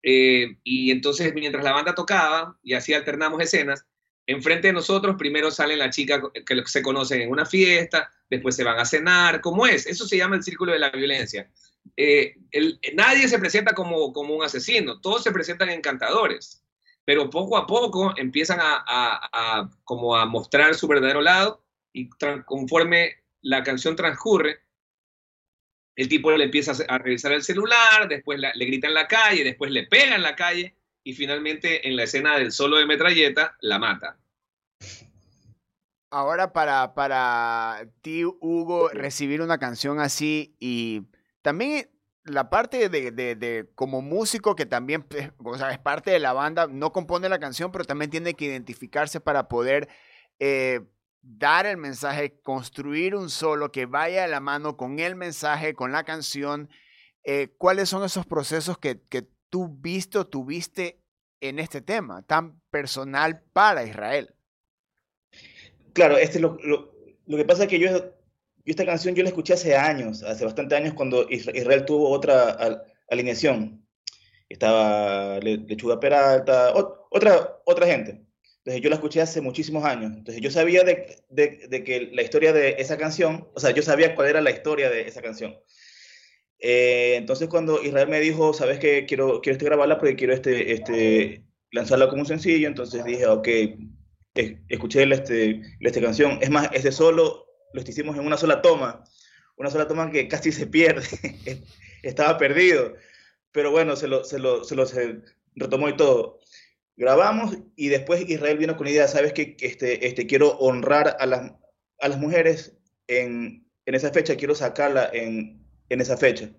eh, 0.01 0.57
y 0.63 0.89
entonces 0.89 1.31
mientras 1.35 1.63
la 1.63 1.73
banda 1.73 1.93
tocaba 1.93 2.57
y 2.63 2.73
así 2.73 2.91
alternamos 2.93 3.39
escenas, 3.39 3.85
enfrente 4.25 4.67
de 4.67 4.73
nosotros 4.73 5.15
primero 5.17 5.51
sale 5.51 5.75
la 5.75 5.89
chica 5.89 6.21
que 6.45 6.63
se 6.65 6.81
conocen 6.81 7.21
en 7.21 7.31
una 7.31 7.45
fiesta, 7.45 8.11
después 8.29 8.55
se 8.55 8.63
van 8.63 8.79
a 8.79 8.85
cenar, 8.85 9.41
¿cómo 9.41 9.65
es? 9.65 9.85
Eso 9.85 10.07
se 10.07 10.17
llama 10.17 10.35
el 10.35 10.43
círculo 10.43 10.71
de 10.71 10.79
la 10.79 10.89
violencia. 10.89 11.49
Eh, 11.97 12.35
nadie 12.93 13.27
se 13.27 13.39
presenta 13.39 13.73
como, 13.73 14.13
como 14.13 14.35
un 14.35 14.43
asesino, 14.43 15.01
todos 15.01 15.23
se 15.23 15.31
presentan 15.31 15.69
encantadores, 15.69 16.63
pero 17.05 17.29
poco 17.29 17.57
a 17.57 17.67
poco 17.67 18.13
empiezan 18.15 18.59
a, 18.61 18.83
a 18.87 19.69
como 19.83 20.15
a 20.15 20.25
mostrar 20.25 20.73
su 20.75 20.87
verdadero 20.87 21.21
lado 21.21 21.63
y 21.91 22.09
conforme 22.45 23.17
la 23.41 23.61
canción 23.63 23.95
transcurre, 23.95 24.61
el 25.95 26.07
tipo 26.07 26.31
le 26.31 26.45
empieza 26.45 26.71
a 26.87 26.97
revisar 26.97 27.33
el 27.33 27.43
celular, 27.43 28.07
después 28.07 28.39
le 28.39 28.65
grita 28.65 28.87
en 28.87 28.95
la 28.95 29.07
calle, 29.07 29.43
después 29.43 29.69
le 29.69 29.85
pega 29.85 30.15
en 30.15 30.23
la 30.23 30.35
calle 30.35 30.75
y 31.03 31.13
finalmente 31.13 31.87
en 31.87 31.95
la 31.95 32.03
escena 32.03 32.37
del 32.37 32.51
solo 32.51 32.77
de 32.77 32.85
metralleta 32.85 33.57
la 33.61 33.79
mata. 33.79 34.17
Ahora 36.09 36.53
para, 36.53 36.93
para 36.93 37.87
ti, 38.01 38.23
Hugo, 38.23 38.89
recibir 38.89 39.41
una 39.41 39.57
canción 39.57 39.99
así 39.99 40.55
y 40.59 41.07
también 41.41 41.89
la 42.23 42.49
parte 42.49 42.87
de, 42.87 43.11
de, 43.11 43.69
como 43.75 44.01
músico 44.01 44.55
que 44.55 44.65
también 44.65 45.05
o 45.43 45.57
sea, 45.57 45.71
es 45.71 45.79
parte 45.79 46.11
de 46.11 46.19
la 46.19 46.33
banda, 46.33 46.67
no 46.67 46.93
compone 46.93 47.27
la 47.29 47.39
canción, 47.39 47.71
pero 47.71 47.83
también 47.83 48.11
tiene 48.11 48.35
que 48.35 48.45
identificarse 48.45 49.19
para 49.19 49.49
poder 49.49 49.89
eh, 50.39 50.81
dar 51.21 51.65
el 51.65 51.77
mensaje, 51.77 52.39
construir 52.41 53.15
un 53.15 53.29
solo 53.29 53.71
que 53.71 53.85
vaya 53.87 54.23
a 54.23 54.27
la 54.27 54.39
mano 54.39 54.77
con 54.77 54.99
el 54.99 55.15
mensaje, 55.15 55.73
con 55.73 55.91
la 55.91 56.03
canción. 56.03 56.69
Eh, 57.23 57.53
¿Cuáles 57.57 57.89
son 57.89 58.03
esos 58.03 58.25
procesos 58.25 58.77
que, 58.77 59.01
que 59.09 59.27
tú 59.49 59.67
viste 59.67 60.23
tuviste 60.25 61.02
en 61.43 61.59
este 61.59 61.81
tema 61.81 62.21
tan 62.25 62.61
personal 62.71 63.41
para 63.51 63.83
Israel? 63.83 64.33
Claro, 65.91 66.17
este 66.17 66.39
lo, 66.39 66.57
lo, 66.63 67.37
que 67.37 67.45
pasa 67.45 67.63
es 67.63 67.69
que 67.69 67.79
yo, 67.79 67.89
esta 68.65 68.85
canción 68.85 69.13
yo 69.13 69.23
la 69.23 69.29
escuché 69.29 69.53
hace 69.53 69.75
años, 69.75 70.23
hace 70.23 70.45
bastante 70.45 70.75
años 70.75 70.93
cuando 70.93 71.27
Israel 71.29 71.85
tuvo 71.85 72.09
otra 72.09 72.57
alineación. 73.09 73.85
Estaba 74.47 75.39
Lechuga 75.39 75.99
Peralta, 75.99 76.73
otra, 77.11 77.59
otra 77.65 77.87
gente. 77.87 78.23
Entonces 78.59 78.81
yo 78.81 78.89
la 78.89 78.95
escuché 78.95 79.19
hace 79.19 79.41
muchísimos 79.41 79.83
años. 79.83 80.13
Entonces 80.15 80.41
yo 80.41 80.49
sabía 80.49 80.83
de, 80.83 81.23
de, 81.29 81.83
que 81.83 82.09
la 82.13 82.21
historia 82.21 82.53
de 82.53 82.75
esa 82.79 82.97
canción, 82.97 83.49
o 83.53 83.59
sea, 83.59 83.71
yo 83.71 83.81
sabía 83.81 84.15
cuál 84.15 84.29
era 84.29 84.41
la 84.41 84.51
historia 84.51 84.89
de 84.89 85.01
esa 85.01 85.21
canción. 85.21 85.57
Eh, 86.65 87.15
entonces 87.17 87.49
cuando 87.49 87.83
Israel 87.83 88.07
me 88.07 88.21
dijo, 88.21 88.53
sabes 88.53 88.79
que 88.79 89.05
quiero, 89.05 89.41
quiero 89.41 89.55
este 89.55 89.65
grabarla 89.65 89.97
porque 89.97 90.15
quiero 90.15 90.33
este, 90.33 90.71
este, 90.71 91.43
lanzarla 91.71 92.07
como 92.07 92.21
un 92.21 92.25
sencillo, 92.25 92.69
entonces 92.69 93.03
dije, 93.03 93.27
ok, 93.27 93.49
escuché 94.69 95.05
la, 95.05 95.15
este, 95.15 95.61
esta 95.81 95.99
canción. 95.99 96.39
Es 96.41 96.49
más, 96.49 96.69
ese 96.71 96.93
solo 96.93 97.47
lo 97.73 97.81
hicimos 97.81 98.15
en 98.15 98.25
una 98.25 98.37
sola 98.37 98.61
toma, 98.61 99.03
una 99.57 99.69
sola 99.69 99.89
toma 99.89 100.09
que 100.09 100.29
casi 100.29 100.53
se 100.53 100.65
pierde, 100.65 101.05
estaba 102.01 102.37
perdido, 102.37 102.93
pero 103.51 103.71
bueno, 103.71 103.97
se 103.97 104.07
lo, 104.07 104.23
se 104.23 104.39
lo, 104.39 104.63
se 104.63 104.75
lo 104.75 104.85
se 104.85 105.19
retomó 105.55 105.89
y 105.89 105.97
todo. 105.97 106.39
Grabamos 106.95 107.57
y 107.75 107.89
después 107.89 108.29
Israel 108.29 108.57
vino 108.57 108.77
con 108.77 108.85
la 108.85 108.91
idea, 108.91 109.07
sabes 109.09 109.33
que 109.33 109.57
este, 109.59 110.07
este, 110.07 110.27
quiero 110.27 110.51
honrar 110.59 111.17
a 111.19 111.25
las, 111.25 111.51
a 111.99 112.07
las 112.07 112.19
mujeres 112.19 112.77
en, 113.07 113.67
en 113.85 113.95
esa 113.95 114.13
fecha, 114.13 114.37
quiero 114.37 114.55
sacarla 114.55 115.09
en, 115.11 115.62
en 115.89 116.01
esa 116.01 116.17
fecha. 116.17 116.49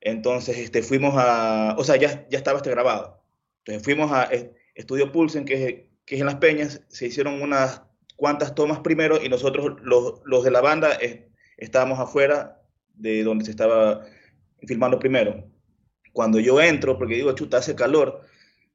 Entonces 0.00 0.58
este, 0.58 0.82
fuimos 0.82 1.14
a, 1.16 1.74
o 1.78 1.84
sea, 1.84 1.96
ya, 1.96 2.26
ya 2.28 2.38
estaba 2.38 2.58
este 2.58 2.70
grabado. 2.70 3.22
Entonces 3.64 3.82
fuimos 3.84 4.12
a 4.12 4.28
Estudio 4.74 5.12
Pulsen, 5.12 5.44
que, 5.44 5.90
que 6.04 6.14
es 6.14 6.20
en 6.20 6.26
Las 6.26 6.36
Peñas, 6.36 6.82
se 6.88 7.06
hicieron 7.06 7.42
unas 7.42 7.82
cuántas 8.16 8.54
tomas 8.54 8.80
primero 8.80 9.22
y 9.22 9.28
nosotros, 9.28 9.76
los, 9.82 10.20
los 10.24 10.44
de 10.44 10.50
la 10.50 10.60
banda, 10.60 10.98
estábamos 11.56 11.98
afuera 12.00 12.60
de 12.94 13.22
donde 13.22 13.44
se 13.44 13.52
estaba 13.52 14.04
filmando 14.66 14.98
primero. 14.98 15.44
Cuando 16.12 16.40
yo 16.40 16.60
entro, 16.60 16.98
porque 16.98 17.14
digo, 17.14 17.32
chuta, 17.32 17.58
hace 17.58 17.76
calor, 17.76 18.22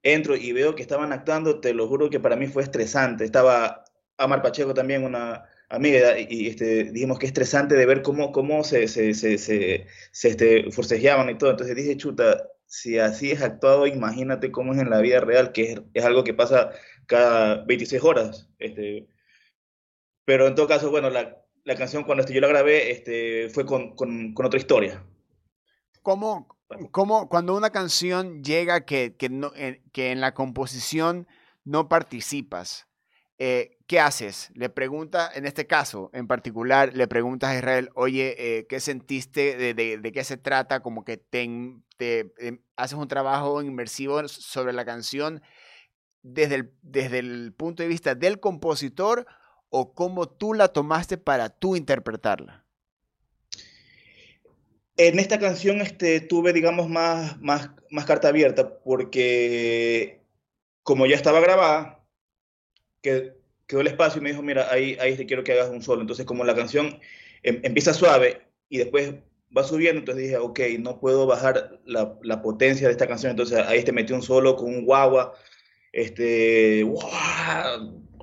entro 0.02 0.36
y 0.36 0.52
veo 0.54 0.76
que 0.76 0.82
estaban 0.82 1.12
actuando, 1.12 1.60
te 1.60 1.74
lo 1.74 1.88
juro 1.88 2.10
que 2.10 2.20
para 2.20 2.36
mí 2.36 2.48
fue 2.48 2.64
estresante. 2.64 3.26
Estaba 3.26 3.84
Amar 4.18 4.42
Pacheco 4.42 4.74
también, 4.74 5.04
una 5.04 5.46
amiga, 5.74 6.20
y, 6.20 6.48
este, 6.48 6.86
dijimos 6.86 7.20
que 7.20 7.26
es 7.26 7.32
estresante 7.32 7.76
de 7.76 7.86
ver 7.86 8.04
cómo, 8.04 8.32
cómo 8.32 8.64
se, 8.64 8.88
se, 8.88 9.14
se, 9.16 9.38
se, 9.38 9.88
este, 10.12 10.72
forcejeaban 10.72 11.30
y 11.30 11.38
todo. 11.38 11.52
Entonces 11.52 11.76
dije, 11.76 11.98
chuta, 11.98 12.48
si 12.66 13.00
así 13.00 13.32
es 13.32 13.42
actuado, 13.42 13.88
imagínate 13.88 14.52
cómo 14.52 14.74
es 14.74 14.80
en 14.80 14.90
la 14.90 15.02
vida 15.02 15.20
real, 15.20 15.52
que 15.52 15.74
es, 15.74 15.82
es 15.94 16.06
algo 16.06 16.24
que 16.24 16.34
pasa 16.34 16.72
cada 17.08 17.66
26 17.66 18.04
horas. 18.04 18.50
Este, 18.60 19.08
pero 20.26 20.48
en 20.48 20.56
todo 20.56 20.68
caso, 20.68 20.92
bueno, 20.92 21.10
la, 21.10 21.44
la 21.64 21.76
canción 21.76 22.04
cuando 22.04 22.22
este, 22.22 22.34
yo 22.34 22.42
la 22.42 22.48
grabé 22.48 22.92
este, 22.92 23.50
fue 23.50 23.66
con, 23.66 23.96
con, 23.96 24.34
con 24.34 24.46
otra 24.46 24.60
historia. 24.60 25.04
¿Cómo, 26.04 26.56
cómo, 26.92 27.30
cuando 27.30 27.56
una 27.56 27.72
canción 27.72 28.44
llega 28.44 28.86
que, 28.86 29.16
que, 29.18 29.30
no, 29.30 29.52
que 29.92 30.12
en 30.12 30.22
la 30.22 30.34
composición 30.34 31.28
no 31.64 31.90
participas, 31.90 32.88
eh, 33.46 33.78
¿qué 33.88 34.00
haces? 34.00 34.52
Le 34.54 34.70
pregunta, 34.70 35.30
en 35.36 35.46
este 35.46 35.68
caso 35.68 36.10
en 36.14 36.28
particular, 36.28 36.96
le 36.96 37.10
preguntas 37.10 37.50
a 37.50 37.58
Israel, 37.58 37.90
oye, 37.94 38.36
eh, 38.38 38.68
¿qué 38.68 38.80
sentiste? 38.80 39.74
De, 39.74 40.12
qué 40.14 40.24
se 40.24 40.38
trata? 40.38 40.80
Como 40.80 41.04
que 41.04 41.18
te, 41.18 41.42
em, 41.42 42.62
haces 42.78 42.98
un 42.98 43.10
trabajo 43.10 43.62
inmersivo 43.62 44.26
sobre 44.30 44.72
la 44.72 44.86
canción 44.86 45.42
desde 46.22 46.56
el, 46.56 46.72
desde 46.84 47.20
el 47.20 47.52
punto 47.52 47.84
de 47.84 47.90
vista 47.90 48.16
del 48.16 48.40
compositor 48.40 49.28
o 49.68 49.94
cómo 49.94 50.30
tú 50.30 50.54
la 50.54 50.70
tomaste 50.70 51.18
para 51.18 51.50
tú 51.50 51.76
interpretarla? 51.76 52.64
En 54.96 55.20
esta 55.20 55.38
canción 55.38 55.82
este, 55.82 56.22
tuve, 56.22 56.54
digamos, 56.54 56.88
más, 56.88 57.42
más, 57.42 57.72
más 57.92 58.06
carta 58.06 58.30
abierta 58.30 58.80
porque 58.80 60.24
como 60.82 61.08
ya 61.08 61.18
estaba 61.18 61.42
grabada, 61.42 62.03
que, 63.04 63.34
quedó 63.68 63.82
el 63.82 63.88
espacio 63.88 64.20
y 64.20 64.24
me 64.24 64.30
dijo, 64.32 64.42
mira, 64.42 64.72
ahí, 64.72 64.98
ahí 65.00 65.16
te 65.16 65.26
quiero 65.26 65.44
que 65.44 65.54
hagas 65.54 65.70
un 65.70 65.82
solo. 65.82 66.02
Entonces, 66.02 66.26
como 66.26 66.44
la 66.44 66.56
canción 66.56 67.00
em, 67.44 67.60
empieza 67.64 67.94
suave 67.94 68.42
y 68.70 68.78
después 68.78 69.16
va 69.56 69.64
subiendo, 69.64 70.00
entonces 70.00 70.24
dije, 70.24 70.38
ok, 70.38 70.60
no 70.80 71.00
puedo 71.00 71.28
bajar 71.28 71.80
la, 71.86 72.18
la 72.24 72.42
potencia 72.42 72.88
de 72.88 72.94
esta 72.94 73.08
canción. 73.08 73.32
Entonces 73.32 73.60
ahí 73.60 73.84
te 73.84 73.92
metí 73.92 74.14
un 74.14 74.24
solo 74.24 74.56
con 74.56 74.68
un 74.74 74.86
guagua, 74.86 75.34
este, 75.92 76.86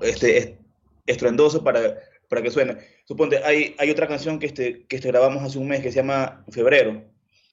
este, 0.03 0.59
estruendoso 1.07 1.63
para, 1.63 1.99
para 2.29 2.43
que 2.43 2.51
suene. 2.51 2.79
Suponte, 3.05 3.39
hay, 3.45 3.75
hay 3.79 3.91
otra 3.91 4.09
canción 4.09 4.39
que, 4.39 4.47
este, 4.47 4.87
que 4.87 4.97
este 4.97 5.09
grabamos 5.09 5.43
hace 5.43 5.59
un 5.59 5.69
mes 5.69 5.81
que 5.81 5.91
se 5.91 5.97
llama 5.97 6.45
Febrero, 6.51 7.05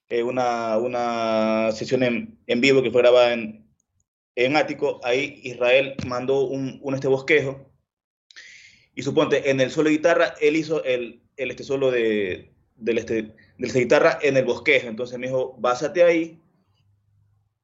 eh, 0.10 0.24
una, 0.24 0.78
una 0.78 1.72
sesión 1.72 2.04
en, 2.04 2.40
en, 2.48 2.62
vivo 2.62 2.82
que 2.82 2.92
fue 2.92 3.02
grabada 3.02 3.34
en, 3.34 3.67
en 4.46 4.56
Ático. 4.56 5.02
Ahí 5.04 5.42
Israel 5.44 5.96
mandó 6.08 6.42
un, 6.46 6.82
este 6.94 7.08
bosquejo. 7.08 7.70
Y 8.96 9.04
suponte, 9.04 9.50
en 9.50 9.62
el 9.62 9.72
solo 9.72 9.90
de 9.90 9.98
guitarra, 9.98 10.36
él 10.42 10.56
hizo 10.56 10.84
el, 10.84 11.22
el 11.36 11.52
este 11.52 11.64
solo 11.64 11.92
de, 11.92 12.52
del, 12.76 12.98
este, 12.98 13.24
de 13.58 13.68
esta 13.68 13.80
guitarra 13.80 14.20
en 14.22 14.38
el 14.38 14.46
bosquejo. 14.46 14.88
Entonces 14.88 15.20
me 15.20 15.28
dijo, 15.28 15.56
básate 15.60 16.04
ahí. 16.04 16.42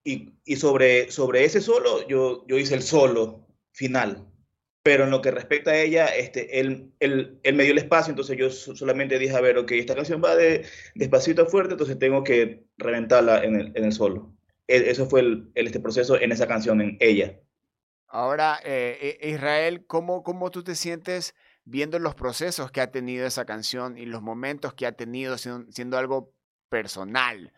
Y, 0.04 0.34
y 0.46 0.58
sobre, 0.58 1.10
sobre 1.12 1.46
ese 1.46 1.62
solo, 1.62 2.06
yo, 2.08 2.46
yo 2.48 2.58
hice 2.58 2.76
el 2.76 2.84
solo 2.84 3.48
final 3.72 4.28
pero 4.84 5.06
en 5.06 5.12
lo 5.12 5.22
que 5.22 5.32
respecta 5.32 5.72
a 5.72 5.80
ella, 5.80 6.08
este, 6.08 6.60
él, 6.60 6.92
él, 7.00 7.40
él, 7.44 7.56
me 7.56 7.64
dio 7.64 7.72
el 7.72 7.78
espacio, 7.78 8.12
entonces 8.12 8.38
yo 8.38 8.50
solamente 8.50 9.18
dije, 9.18 9.36
a 9.36 9.42
ver, 9.42 9.58
ok, 9.58 9.72
esta 9.72 9.96
canción 9.96 10.22
va 10.24 10.36
de 10.36 10.66
despacito 10.94 11.44
a 11.44 11.46
fuerte, 11.46 11.72
entonces 11.72 11.98
tengo 11.98 12.24
que 12.24 12.66
reventarla 12.78 13.44
en 13.46 13.56
el, 13.56 13.72
en 13.76 13.86
el 13.86 13.94
solo. 13.94 14.33
E, 14.68 14.90
eso 14.90 15.08
fue 15.08 15.22
el, 15.22 15.52
este 15.56 15.80
proceso 15.80 16.20
en 16.20 16.32
esa 16.32 16.48
canción, 16.48 16.82
en 16.82 16.98
ella. 17.00 17.40
Ahora, 18.08 18.60
eh, 18.64 19.18
e, 19.22 19.30
Israel, 19.30 19.86
¿cómo, 19.88 20.24
¿cómo 20.24 20.52
tú 20.52 20.64
te 20.64 20.76
sientes 20.76 21.36
viendo 21.66 22.00
los 22.00 22.16
procesos 22.16 22.72
que 22.72 22.82
ha 22.82 22.92
tenido 22.92 23.26
esa 23.26 23.46
canción 23.46 23.98
y 23.98 24.06
los 24.06 24.22
momentos 24.22 24.74
que 24.74 24.86
ha 24.86 24.92
tenido 24.92 25.38
siendo, 25.38 25.72
siendo 25.72 25.98
algo 25.98 26.34
personal? 26.70 27.54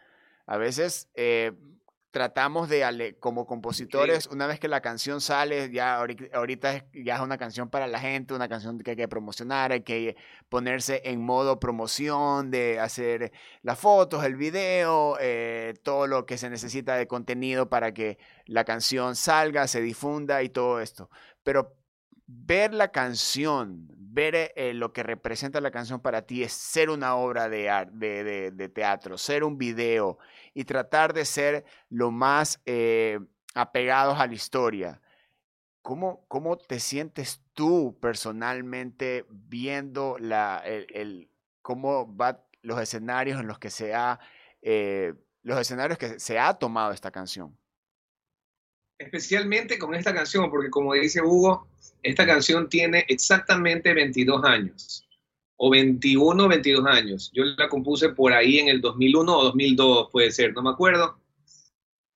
A 0.46 0.58
veces 0.58 1.10
eh, 1.16 1.52
tratamos 2.16 2.70
de, 2.70 3.18
como 3.20 3.46
compositores, 3.46 4.28
una 4.28 4.48
vez 4.48 4.58
que 4.58 4.70
la 4.70 4.80
canción 4.80 5.20
sale, 5.20 5.70
ya 5.70 5.98
ahorita, 5.98 6.74
es, 6.74 6.84
ya 6.94 7.16
es 7.16 7.22
una 7.22 7.38
canción 7.38 7.70
para 7.70 7.88
la 7.88 8.00
gente, 8.00 8.34
una 8.34 8.48
canción 8.48 8.80
que 8.80 8.92
hay 8.92 8.96
que 8.96 9.10
promocionar, 9.10 9.74
hay 9.74 9.82
que 9.82 10.16
ponerse 10.48 11.02
en 11.04 11.22
modo 11.22 11.60
promoción, 11.60 12.52
de 12.52 12.80
hacer 12.80 13.34
las 13.64 13.78
fotos, 13.78 14.24
el 14.24 14.38
video, 14.38 15.18
eh, 15.20 15.74
todo 15.84 16.08
lo 16.08 16.26
que 16.26 16.38
se 16.38 16.50
necesita 16.50 16.96
de 16.96 17.06
contenido 17.06 17.68
para 17.68 17.94
que 17.94 18.18
la 18.46 18.64
canción 18.64 19.18
salga, 19.18 19.68
se 19.68 19.82
difunda 19.82 20.42
y 20.42 20.48
todo 20.48 20.80
esto. 20.80 21.10
Pero 21.44 21.76
ver 22.28 22.74
la 22.74 22.94
canción, 22.94 23.90
ver 24.16 24.54
eh, 24.56 24.74
lo 24.74 24.94
que 24.94 25.04
representa 25.04 25.60
la 25.60 25.72
canción 25.72 26.00
para 26.00 26.22
ti 26.22 26.42
es 26.42 26.54
ser 26.54 26.90
una 26.90 27.16
obra 27.16 27.50
de, 27.50 27.70
de, 27.92 28.52
de, 28.52 28.70
teatro, 28.70 29.18
ser 29.18 29.44
un 29.44 29.58
video 29.58 30.18
y 30.54 30.64
tratar 30.64 31.14
de 31.14 31.26
ser 31.26 31.66
lo 31.90 32.12
más 32.12 32.62
eh, 32.66 33.20
apegados 33.54 34.18
a 34.18 34.26
la 34.26 34.34
historia. 34.34 35.02
¿Cómo, 35.82 36.26
¿Cómo 36.30 36.58
te 36.58 36.80
sientes 36.80 37.42
tú 37.54 38.00
personalmente 38.02 39.26
viendo 39.30 40.16
la, 40.18 40.64
el, 40.66 41.30
cómo 41.62 42.08
van 42.08 42.40
los 42.62 42.80
escenarios 42.82 43.40
en 43.40 43.48
los 43.48 43.60
que 43.60 43.70
se 43.70 43.94
ha, 43.94 44.20
eh, 44.62 45.14
los 45.44 45.60
escenarios 45.60 46.00
que 46.00 46.20
se 46.20 46.40
ha 46.40 46.54
tomado 46.54 46.94
esta 46.94 47.12
canción? 47.12 47.56
Especialmente 48.98 49.78
con 49.78 49.94
esta 49.94 50.14
canción, 50.14 50.50
porque 50.50 50.70
como 50.70 50.94
dice 50.94 51.22
Hugo, 51.22 51.68
esta 52.06 52.26
canción 52.28 52.70
tiene 52.70 53.04
exactamente 53.08 53.92
22 53.92 54.44
años, 54.46 55.08
o 55.58 55.72
21, 55.72 56.48
22 56.48 56.86
años. 56.86 57.32
Yo 57.34 57.44
la 57.44 57.68
compuse 57.68 58.10
por 58.10 58.32
ahí 58.32 58.60
en 58.60 58.70
el 58.70 58.80
2001 58.80 59.38
o 59.38 59.44
2002, 59.46 60.10
puede 60.12 60.32
ser, 60.32 60.54
no 60.54 60.62
me 60.62 60.70
acuerdo. 60.70 61.20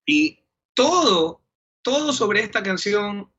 Y 0.06 0.40
todo, 0.76 1.42
todo 1.82 2.14
sobre 2.14 2.42
esta 2.42 2.62
canción 2.62 3.32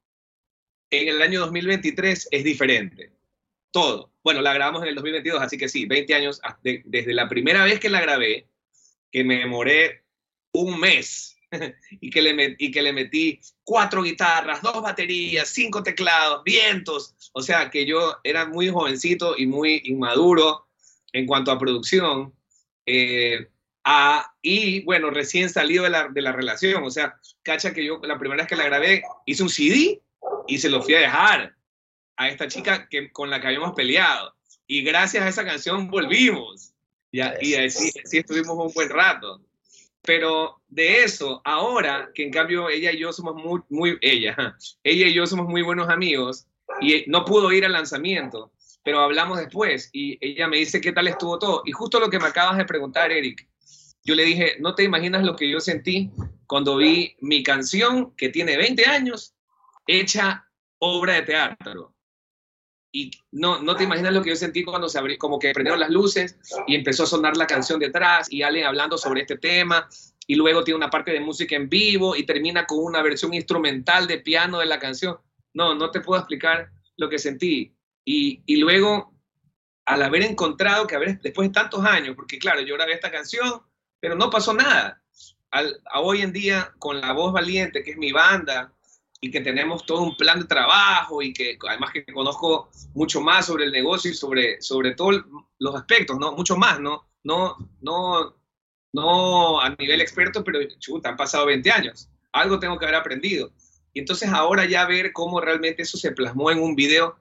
en 0.91 1.09
el 1.09 1.23
año 1.23 1.39
2023 1.41 2.29
es 2.33 2.45
diferente. 2.45 3.13
Todo. 3.71 4.13
Bueno, 4.25 4.43
la 4.43 4.53
grabamos 4.53 4.83
en 4.83 4.89
el 4.89 4.97
2022, 4.97 5.41
así 5.41 5.57
que 5.57 5.69
sí, 5.69 5.87
20 5.87 6.15
años 6.15 6.41
desde 6.63 7.15
la 7.15 7.29
primera 7.29 7.63
vez 7.65 7.79
que 7.79 7.89
la 7.89 8.01
grabé, 8.01 8.49
que 9.13 9.23
me 9.23 9.39
demoré 9.39 10.03
un 10.53 10.81
mes 10.81 11.40
y, 12.01 12.11
que 12.11 12.23
le 12.23 12.57
y 12.59 12.71
que 12.71 12.83
le 12.83 12.93
metí 12.93 13.41
cuatro 13.65 14.03
guitarras, 14.03 14.63
dos 14.63 14.83
baterías, 14.83 15.49
cinco 15.49 15.83
teclados, 15.83 16.43
vientos. 16.45 17.15
O 17.33 17.43
sea, 17.43 17.71
que 17.71 17.87
yo 17.87 18.19
era 18.25 18.47
muy 18.47 18.69
jovencito 18.69 19.37
y 19.37 19.47
muy 19.47 19.83
inmaduro 19.85 20.67
en 21.13 21.27
cuanto 21.27 21.51
a 21.51 21.59
producción. 21.59 22.35
Eh, 22.87 23.49
y 24.43 24.83
bueno, 24.85 25.11
recién 25.11 25.51
salido 25.51 25.85
de 25.85 25.91
la, 25.91 26.09
de 26.09 26.23
la, 26.23 26.33
relación. 26.33 26.85
O 26.85 26.91
sea, 26.91 27.19
cacha 27.43 27.73
que 27.73 27.85
yo 27.85 28.01
la 28.03 28.19
primera 28.19 28.43
vez 28.43 28.49
que 28.49 28.57
la 28.57 28.65
grabé 28.65 29.03
hice 29.27 29.43
un 29.43 29.49
CD 29.49 30.01
y 30.47 30.59
se 30.59 30.69
lo 30.69 30.83
fui 30.83 30.95
a 30.95 31.01
dejar 31.01 31.55
a 32.17 32.29
esta 32.29 32.47
chica 32.47 32.89
que, 32.89 33.11
con 33.11 33.31
la 33.31 33.41
que 33.41 33.49
habíamos 33.49 33.73
peleado. 33.73 34.35
Y 34.67 34.83
gracias 34.83 35.25
a 35.25 35.29
esa 35.29 35.45
canción 35.45 35.91
volvimos. 35.91 36.73
Y, 37.11 37.21
y 37.21 37.55
así, 37.55 37.91
así 38.05 38.19
estuvimos 38.19 38.57
un 38.57 38.73
buen 38.73 38.89
rato. 38.89 39.41
Pero 40.03 40.63
de 40.69 41.03
eso, 41.03 41.43
ahora 41.45 42.11
que 42.15 42.25
en 42.25 42.31
cambio 42.31 42.69
ella 42.69 42.93
y 42.93 42.99
yo 42.99 43.13
somos 43.13 43.35
muy, 43.35 43.61
muy, 43.69 43.99
ella, 44.01 44.37
ella 44.83 45.07
y 45.07 45.15
yo 45.15 45.27
somos 45.27 45.47
muy 45.47 45.63
buenos 45.63 45.89
amigos 45.89 46.47
y 46.81 47.05
no 47.07 47.25
pudo 47.25 47.53
ir 47.53 47.65
al 47.65 47.73
lanzamiento, 47.73 48.53
pero 48.83 49.01
hablamos 49.01 49.39
después 49.39 49.91
y 49.93 50.19
ella 50.21 50.49
me 50.49 50.59
dice 50.59 50.81
qué 50.81 50.93
tal 50.93 51.09
estuvo 51.09 51.39
todo. 51.39 51.63
Y 51.67 51.73
justo 51.73 52.01
lo 52.01 52.09
que 52.09 52.19
me 52.19 52.29
acabas 52.29 52.57
de 52.57 52.65
preguntar, 52.65 53.13
Eric, 53.13 53.47
yo 54.05 54.15
le 54.15 54.25
dije, 54.25 54.57
no 54.61 54.75
te 54.75 54.85
imaginas 54.85 55.23
lo 55.23 55.37
que 55.37 55.51
yo 55.51 55.61
sentí 55.61 56.11
cuando 56.47 56.77
vi 56.77 57.17
mi 57.21 57.43
canción, 57.43 58.15
que 58.17 58.31
tiene 58.31 58.57
20 58.57 58.87
años, 58.87 59.35
hecha 59.87 60.47
obra 60.79 61.15
de 61.15 61.23
teatro. 61.23 61.95
Y 62.93 63.11
no, 63.31 63.63
no 63.63 63.77
te 63.77 63.85
imaginas 63.85 64.13
lo 64.13 64.23
que 64.23 64.31
yo 64.31 64.37
sentí 64.37 64.65
cuando 64.65 64.89
se 64.89 64.99
abrió, 64.99 65.17
como 65.19 65.39
que 65.39 65.53
prendieron 65.53 65.79
las 65.79 65.91
luces 65.91 66.39
y 66.67 66.75
empezó 66.75 67.05
a 67.05 67.07
sonar 67.07 67.37
la 67.37 67.47
canción 67.47 67.79
detrás 67.79 68.31
y 68.33 68.43
alguien 68.43 68.67
hablando 68.67 68.99
sobre 68.99 69.21
este 69.21 69.39
tema 69.39 69.89
y 70.31 70.37
luego 70.37 70.63
tiene 70.63 70.77
una 70.77 70.91
parte 70.91 71.11
de 71.11 71.19
música 71.19 71.57
en 71.57 71.69
vivo 71.69 72.15
y 72.15 72.25
termina 72.25 72.65
con 72.65 72.79
una 72.79 73.03
versión 73.03 73.35
instrumental 73.35 74.07
de 74.07 74.19
piano 74.19 74.61
de 74.61 74.67
la 74.67 74.79
canción. 74.79 75.19
No, 75.55 75.75
no 75.75 75.91
te 75.91 76.01
puedo 76.01 76.21
explicar 76.21 76.71
lo 76.97 77.09
que 77.09 77.19
sentí. 77.19 77.75
Y, 78.05 78.41
y 78.47 78.57
luego, 78.57 79.13
al 79.87 80.03
haber 80.03 80.23
encontrado 80.23 80.87
que 80.87 80.95
haber, 80.95 81.21
después 81.21 81.49
de 81.49 81.55
tantos 81.55 81.85
años, 81.85 82.15
porque 82.15 82.39
claro, 82.39 82.61
yo 82.61 82.77
grabé 82.77 82.93
esta 82.93 83.11
canción, 83.11 83.63
pero 83.99 84.15
no 84.15 84.31
pasó 84.31 84.55
nada. 84.55 85.03
Al, 85.51 85.81
a 85.87 86.01
hoy 86.01 86.23
en 86.23 86.33
día, 86.33 86.75
con 86.79 87.01
La 87.01 87.13
Voz 87.13 87.33
Valiente, 87.33 87.83
que 87.83 87.91
es 87.91 87.97
mi 87.97 88.13
banda, 88.13 88.73
y 89.21 89.31
que 89.31 89.41
tenemos 89.41 89.85
todo 89.85 90.03
un 90.03 90.17
plan 90.17 90.41
de 90.41 90.47
trabajo 90.47 91.21
y 91.21 91.33
que 91.33 91.59
además 91.69 91.93
que 91.93 92.05
conozco 92.07 92.71
mucho 92.95 93.21
más 93.21 93.47
sobre 93.47 93.65
el 93.65 93.73
negocio 93.73 94.11
y 94.11 94.15
sobre, 94.15 94.61
sobre 94.63 94.95
todos 94.95 95.23
los 95.59 95.75
aspectos, 95.75 96.19
¿no? 96.19 96.33
Mucho 96.33 96.57
más, 96.57 96.81
¿no? 96.81 97.07
No, 97.23 97.57
no, 97.83 98.35
no 98.93 99.61
a 99.61 99.71
nivel 99.79 100.01
experto, 100.01 100.43
pero 100.43 100.61
chuta, 100.79 101.11
han 101.11 101.17
pasado 101.17 101.47
20 101.47 101.71
años. 101.71 102.09
Algo 102.33 102.59
tengo 102.59 102.79
que 102.79 102.87
haber 102.87 102.97
aprendido. 102.97 103.53
Y 103.93 104.01
entonces 104.01 104.31
ahora 104.31 104.65
ya 104.65 104.87
ver 104.87 105.13
cómo 105.13 105.41
realmente 105.41 105.83
eso 105.83 105.99
se 105.99 106.13
plasmó 106.13 106.51
en 106.51 106.61
un 106.61 106.75
video 106.75 107.19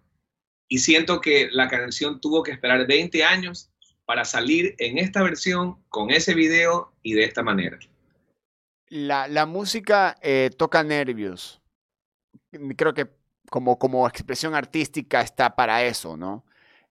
y 0.70 0.78
siento 0.78 1.20
que 1.20 1.50
la 1.52 1.68
canción 1.68 2.22
tuvo 2.22 2.44
que 2.44 2.52
esperar 2.52 2.88
20 2.88 3.24
años 3.24 3.72
para 4.06 4.24
salir 4.24 4.76
en 4.78 4.98
esta 4.98 5.22
versión, 5.22 5.84
con 5.90 6.12
ese 6.12 6.34
video 6.34 6.94
y 7.04 7.14
de 7.14 7.26
esta 7.26 7.44
manera. 7.44 7.78
La, 8.88 9.28
la 9.28 9.46
música 9.46 10.18
eh, 10.22 10.50
toca 10.58 10.84
nervios. 10.84 11.59
Creo 12.52 12.94
que 12.94 13.10
como, 13.50 13.78
como 13.80 14.08
expresión 14.08 14.56
artística 14.56 15.22
está 15.22 15.56
para 15.56 15.84
eso, 15.84 16.18
¿no? 16.18 16.46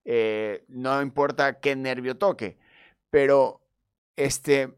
Eh, 0.04 0.64
no 0.68 1.02
importa 1.02 1.60
qué 1.60 1.76
nervio 1.76 2.16
toque, 2.16 2.56
pero 3.10 3.60
este, 4.16 4.74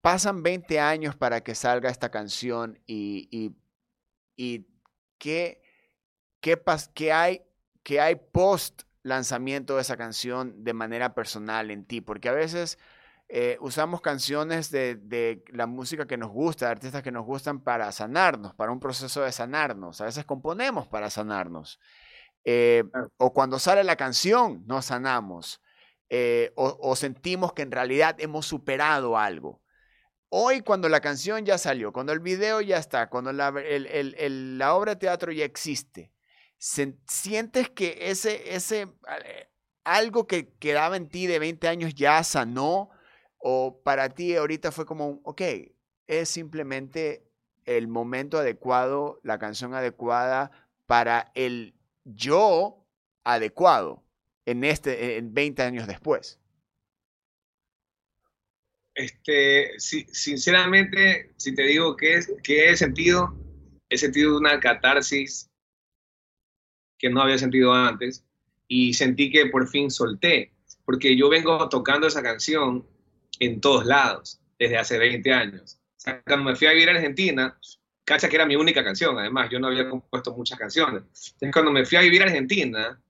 pasan 0.00 0.42
20 0.42 0.78
años 0.80 1.16
para 1.16 1.42
que 1.42 1.54
salga 1.54 1.90
esta 1.90 2.10
canción 2.10 2.78
y, 2.86 3.28
y, 3.30 3.54
y 4.36 4.66
¿qué, 5.18 5.62
qué, 6.40 6.60
qué, 6.94 7.12
hay, 7.12 7.42
qué 7.82 8.00
hay 8.00 8.14
post 8.14 8.82
lanzamiento 9.02 9.76
de 9.76 9.82
esa 9.82 9.96
canción 9.96 10.62
de 10.64 10.72
manera 10.72 11.14
personal 11.14 11.70
en 11.70 11.84
ti, 11.84 12.00
porque 12.00 12.28
a 12.28 12.32
veces 12.32 12.78
eh, 13.32 13.56
usamos 13.60 14.00
canciones 14.00 14.70
de, 14.70 15.42
la 15.48 15.66
música 15.66 16.06
que 16.06 16.16
nos 16.16 16.30
gusta, 16.30 16.66
de 16.66 16.72
artistas 16.72 17.02
que 17.02 17.12
nos 17.12 17.24
gustan 17.24 17.60
para 17.60 17.90
sanarnos, 17.92 18.54
para 18.54 18.72
un 18.72 18.80
proceso 18.80 19.22
de 19.22 19.32
sanarnos. 19.32 20.00
A 20.00 20.06
veces 20.06 20.24
componemos 20.24 20.88
para 20.88 21.10
sanarnos. 21.10 21.78
Eh, 22.44 22.84
o 23.18 23.32
cuando 23.32 23.58
sale 23.58 23.84
la 23.84 23.96
canción, 23.96 24.64
nos 24.66 24.86
sanamos. 24.86 25.60
Eh, 26.08 26.52
o, 26.56 26.96
sentimos 26.96 27.52
que 27.52 27.62
en 27.62 27.70
realidad 27.70 28.16
hemos 28.18 28.46
superado 28.46 29.16
algo. 29.16 29.62
Hoy, 30.28 30.60
cuando 30.62 30.88
la 30.88 31.00
canción 31.00 31.44
ya 31.44 31.56
salió, 31.58 31.92
cuando 31.92 32.12
el 32.12 32.20
video 32.20 32.60
ya 32.60 32.78
está, 32.78 33.08
cuando 33.08 33.32
la, 33.32 33.52
la 33.52 34.74
obra 34.74 34.94
de 34.94 35.00
teatro 35.00 35.30
ya 35.32 35.44
existe, 35.44 36.12
¿Sientes 36.60 37.70
que 37.70 37.96
ese, 38.02 38.54
ese, 38.54 38.86
algo 39.82 40.26
que 40.26 40.52
quedaba 40.58 40.98
en 40.98 41.08
ti 41.08 41.26
de 41.26 41.38
20 41.38 41.68
años 41.68 41.94
ya 41.94 42.22
sanó? 42.22 42.90
¿O 43.40 43.80
para 43.82 44.10
ti 44.10 44.36
ahorita 44.36 44.70
fue 44.70 44.86
como, 44.86 45.20
ok, 45.24 45.42
es 46.06 46.28
simplemente 46.28 47.26
el 47.64 47.88
momento 47.88 48.38
adecuado, 48.38 49.18
la 49.22 49.38
canción 49.38 49.74
adecuada 49.74 50.50
para 50.86 51.32
el 51.34 51.74
yo 52.04 52.86
adecuado 53.24 54.04
en 54.44 54.64
este 54.64 55.16
en 55.16 55.32
20 55.32 55.62
años 55.62 55.86
después? 55.86 56.38
Este, 58.94 59.78
sinceramente, 59.78 61.32
si 61.36 61.54
te 61.54 61.62
digo 61.62 61.96
que, 61.96 62.16
es, 62.16 62.30
que 62.42 62.68
he 62.68 62.76
sentido, 62.76 63.34
he 63.88 63.96
sentido 63.96 64.36
una 64.36 64.60
catarsis 64.60 65.48
que 66.98 67.08
no 67.08 67.22
había 67.22 67.38
sentido 67.38 67.72
antes 67.72 68.24
y 68.68 68.92
sentí 68.92 69.30
que 69.30 69.46
por 69.46 69.68
fin 69.68 69.90
solté, 69.90 70.52
porque 70.84 71.16
yo 71.16 71.30
vengo 71.30 71.68
tocando 71.70 72.06
esa 72.08 72.22
canción 72.22 72.86
en 73.40 73.60
todos 73.60 73.84
lados 73.84 74.40
desde 74.58 74.78
hace 74.78 74.98
20 74.98 75.32
años. 75.32 75.80
cuando 76.24 76.50
me 76.50 76.56
fui 76.56 76.68
a 76.68 76.72
vivir 76.72 76.88
a 76.90 76.92
Argentina, 76.92 77.58
cacha 78.04 78.28
que 78.28 78.36
era 78.36 78.46
mi 78.46 78.56
única 78.56 78.84
canción, 78.84 79.18
además, 79.18 79.48
yo 79.50 79.58
no 79.58 79.68
había 79.68 79.88
compuesto 79.88 80.32
muchas 80.34 80.58
canciones. 80.58 81.02
Entonces, 81.32 81.52
cuando 81.52 81.72
me 81.72 81.84
fui 81.84 81.98
a 81.98 82.02
vivir 82.02 82.22
a 82.22 82.26
Argentina, 82.26 83.00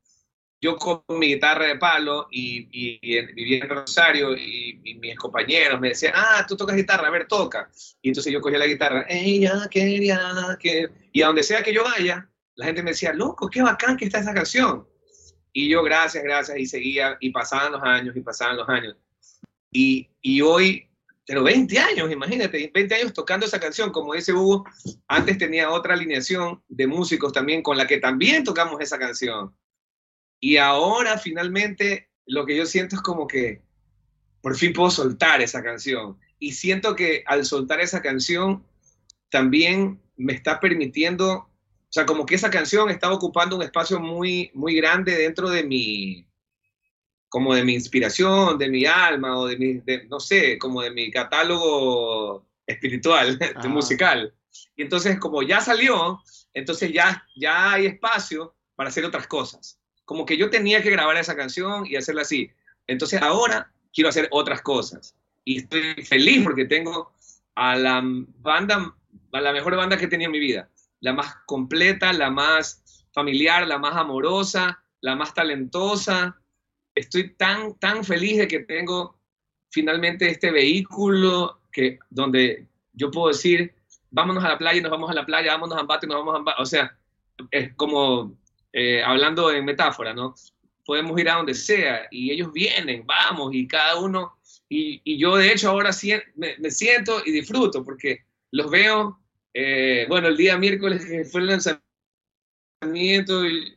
yo 0.61 0.77
con 0.77 1.03
mi 1.09 1.35
guitarra 1.35 1.67
de 1.67 1.77
palo 1.77 2.29
y, 2.31 2.69
y, 2.71 3.21
vivía 3.33 3.65
en 3.65 3.71
Rosario 3.71 4.37
y, 4.37 4.99
mis 5.01 5.17
compañeros 5.17 5.81
me 5.81 5.89
decían, 5.89 6.13
ah, 6.15 6.45
tú 6.47 6.57
tocas 6.57 6.77
guitarra, 6.77 7.09
a 7.09 7.11
ver, 7.11 7.27
toca. 7.27 7.71
Y 8.03 8.09
entonces 8.09 8.33
yo 8.33 8.41
cogía 8.41 8.59
la 8.59 8.67
guitarra, 8.67 9.07
ella 9.09 9.67
quería 9.71 10.57
que... 10.59 10.91
Y 11.13 11.23
a 11.23 11.27
donde 11.27 11.43
sea 11.43 11.63
que 11.63 11.73
yo 11.73 11.83
vaya, 11.85 12.29
la 12.55 12.67
gente 12.67 12.83
me 12.83 12.91
decía, 12.91 13.13
loco, 13.15 13.49
qué 13.49 13.63
bacán 13.63 13.97
que 13.97 14.05
está 14.05 14.19
esa 14.19 14.35
canción. 14.35 14.87
Y 15.53 15.69
yo, 15.69 15.83
gracias, 15.83 16.23
gracias, 16.23 16.59
y 16.59 16.67
seguía, 16.67 17.17
y 17.21 17.31
pasaban 17.31 17.73
los 17.73 17.83
años, 17.83 18.15
y 18.15 18.21
pasaban 18.21 18.59
los 18.59 18.69
años. 18.69 18.97
Y, 19.71 20.09
hoy, 20.43 20.89
pero 21.27 21.43
20 21.43 21.79
años, 21.79 22.11
imagínate, 22.11 22.71
20 22.75 22.95
años 22.95 23.13
tocando 23.13 23.47
esa 23.47 23.61
canción, 23.61 23.91
como 23.91 24.15
dice 24.15 24.33
Hugo, 24.33 24.65
antes 25.07 25.39
tenía 25.39 25.71
otra 25.71 25.95
alineación 25.95 26.63
de 26.69 26.87
músicos 26.87 27.33
también 27.33 27.63
con 27.63 27.77
la 27.77 27.87
que 27.87 27.99
también 27.99 28.45
tocamos 28.45 28.81
esa 28.81 28.99
canción. 28.99 29.55
Y 30.41 30.57
ahora 30.57 31.19
finalmente 31.19 32.11
lo 32.27 32.47
que 32.47 32.57
yo 32.57 32.67
siento 32.67 32.97
es 32.97 33.03
como 33.03 33.27
que 33.27 33.63
por 34.41 34.57
fin 34.57 34.73
puedo 34.73 34.91
soltar 34.91 35.43
esa 35.43 35.63
canción. 35.63 36.19
Y 36.39 36.53
siento 36.53 36.97
que 36.97 37.23
al 37.27 37.45
soltar 37.45 37.81
esa 37.81 38.01
canción 38.01 38.65
también 39.29 40.01
me 40.17 40.33
está 40.33 40.59
permitiendo 40.59 41.51
o 41.91 41.93
sea, 41.93 42.07
como 42.07 42.25
que 42.25 42.37
esa 42.37 42.51
canción 42.51 42.89
estaba 42.89 43.15
ocupando 43.15 43.57
un 43.57 43.63
espacio 43.63 43.99
muy, 43.99 44.53
muy 44.55 44.77
grande 44.77 45.17
dentro 45.17 45.51
de 45.51 45.65
mi, 45.65 46.25
como 47.31 47.55
de 47.55 47.65
mi 47.65 47.73
inspiración, 47.73 48.59
de 48.59 48.69
mi 48.69 48.85
alma, 48.85 49.39
o 49.39 49.47
de 49.47 49.57
mi, 49.57 49.83
no 50.11 50.21
sé, 50.21 50.59
como 50.59 50.83
de 50.83 50.91
mi 50.91 51.11
catálogo 51.11 52.45
espiritual, 52.67 53.39
musical. 53.69 54.35
Y 54.77 54.83
entonces, 54.83 55.19
como 55.19 55.43
ya 55.43 55.63
salió, 55.63 56.21
entonces 56.53 56.93
ya, 56.93 57.27
ya 57.37 57.73
hay 57.73 57.87
espacio 57.87 58.55
para 58.77 58.91
hacer 58.91 59.07
otras 59.07 59.27
cosas. 59.27 59.81
Como 60.05 60.27
que 60.27 60.37
yo 60.37 60.51
tenía 60.51 60.83
que 60.83 60.91
grabar 60.91 61.17
esa 61.17 61.35
canción 61.35 61.87
y 61.87 61.97
hacerla 61.97 62.23
así. 62.23 62.51
Entonces 62.87 63.23
ahora 63.23 63.73
quiero 63.95 64.11
hacer 64.11 64.29
otras 64.31 64.61
cosas. 64.61 65.17
Y 65.45 65.61
estoy 65.61 65.95
feliz 66.05 66.43
porque 66.45 66.67
tengo 66.67 67.13
a 67.55 67.77
la 67.77 68.03
banda, 68.05 68.95
a 69.33 69.41
la 69.41 69.53
mejor 69.53 69.77
banda 69.77 69.97
que 69.97 70.05
he 70.05 70.09
tenido 70.09 70.29
en 70.29 70.33
mi 70.33 70.41
vida 70.41 70.69
la 71.01 71.13
más 71.13 71.35
completa, 71.47 72.13
la 72.13 72.31
más 72.31 73.07
familiar, 73.13 73.67
la 73.67 73.79
más 73.79 73.97
amorosa, 73.97 74.83
la 75.01 75.17
más 75.17 75.35
talentosa. 75.35 76.40
Estoy 77.01 77.31
tan, 77.35 77.75
tan 77.79 78.05
feliz 78.05 78.39
de 78.39 78.49
que 78.49 78.61
tengo 78.61 79.17
finalmente 79.71 80.29
este 80.29 80.51
vehículo 80.51 81.61
que, 81.73 81.99
donde 82.09 82.67
yo 82.93 83.11
puedo 83.11 83.29
decir, 83.29 83.73
vámonos 84.11 84.45
a 84.45 84.49
la 84.49 84.59
playa 84.59 84.79
y 84.79 84.83
nos 84.83 84.91
vamos 84.91 85.11
a 85.11 85.15
la 85.15 85.27
playa, 85.27 85.53
vámonos 85.53 85.77
a 85.77 85.81
Ambato 85.81 86.07
y 86.07 86.09
nos 86.09 86.19
vamos 86.19 86.35
a 86.35 86.39
Ambato. 86.39 86.63
O 86.63 86.67
sea, 86.67 86.97
es 87.51 87.75
como 87.75 88.37
eh, 88.73 89.03
hablando 89.03 89.51
en 89.51 89.65
metáfora, 89.65 90.15
¿no? 90.15 90.35
Podemos 90.85 91.19
ir 91.21 91.29
a 91.29 91.37
donde 91.37 91.55
sea 91.55 92.07
y 92.11 92.31
ellos 92.31 92.53
vienen, 92.53 93.07
vamos, 93.07 93.55
y 93.55 93.67
cada 93.67 93.99
uno, 94.01 94.37
y, 94.69 95.19
yo 95.19 95.37
de 95.37 95.53
hecho 95.53 95.71
ahora 95.71 95.91
me, 96.37 96.57
me 96.59 96.71
siento 96.71 97.23
y 97.25 97.33
disfruto 97.33 97.85
porque 97.85 98.25
los 98.53 98.71
veo 98.71 99.21
eh, 99.53 100.07
bueno, 100.09 100.29
el 100.29 100.37
día 100.37 100.57
miércoles 100.57 101.05
fue 101.31 101.41
el 101.41 101.49
lanzamiento 101.49 103.47
y 103.47 103.77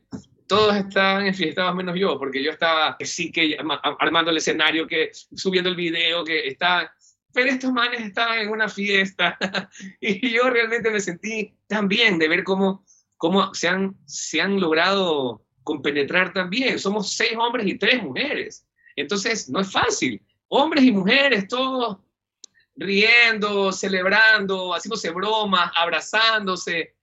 todos 0.53 0.75
estaban 0.75 1.25
enfiestados 1.25 1.73
menos 1.73 1.95
yo, 1.97 2.19
porque 2.19 2.43
yo 2.43 2.51
estaba 2.51 2.95
sí 2.99 3.31
que 3.31 3.57
armando 3.99 4.29
el 4.29 4.37
escenario, 4.37 4.85
que 4.85 5.09
subiendo 5.35 5.69
el 5.69 5.75
video, 5.75 6.23
que 6.23 6.47
estaba... 6.47 6.93
Pero 7.33 7.49
estos 7.49 7.71
manes 7.71 8.01
estaban 8.01 8.37
en 8.37 8.49
una 8.49 8.69
fiesta 8.69 9.39
y 9.99 10.29
yo 10.29 10.51
realmente 10.51 10.91
me 10.91 10.99
sentí 10.99 11.55
tan 11.65 11.87
bien 11.87 12.19
de 12.19 12.27
ver 12.27 12.43
cómo, 12.43 12.85
cómo 13.17 13.51
se, 13.55 13.67
han, 13.67 13.97
se 14.05 14.39
han 14.41 14.59
logrado 14.59 15.43
compenetrar 15.63 16.31
tan 16.31 16.51
bien. 16.51 16.77
Somos 16.77 17.13
seis 17.13 17.33
hombres 17.35 17.65
y 17.65 17.79
tres 17.79 18.03
mujeres. 18.03 18.67
Entonces, 18.95 19.49
no 19.49 19.61
es 19.61 19.71
fácil. 19.71 20.21
Hombres 20.49 20.83
y 20.83 20.91
mujeres, 20.91 21.47
todos 21.47 21.97
riendo, 22.75 23.71
celebrando, 23.71 24.75
haciéndose 24.75 25.09
bromas, 25.09 25.71
abrazándose, 25.75 26.95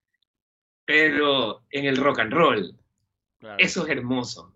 pero 0.85 1.65
en 1.71 1.87
el 1.87 1.97
rock 1.97 2.21
and 2.21 2.33
roll. 2.33 2.81
Eso 3.59 3.85
es 3.85 3.91
hermoso. 3.91 4.55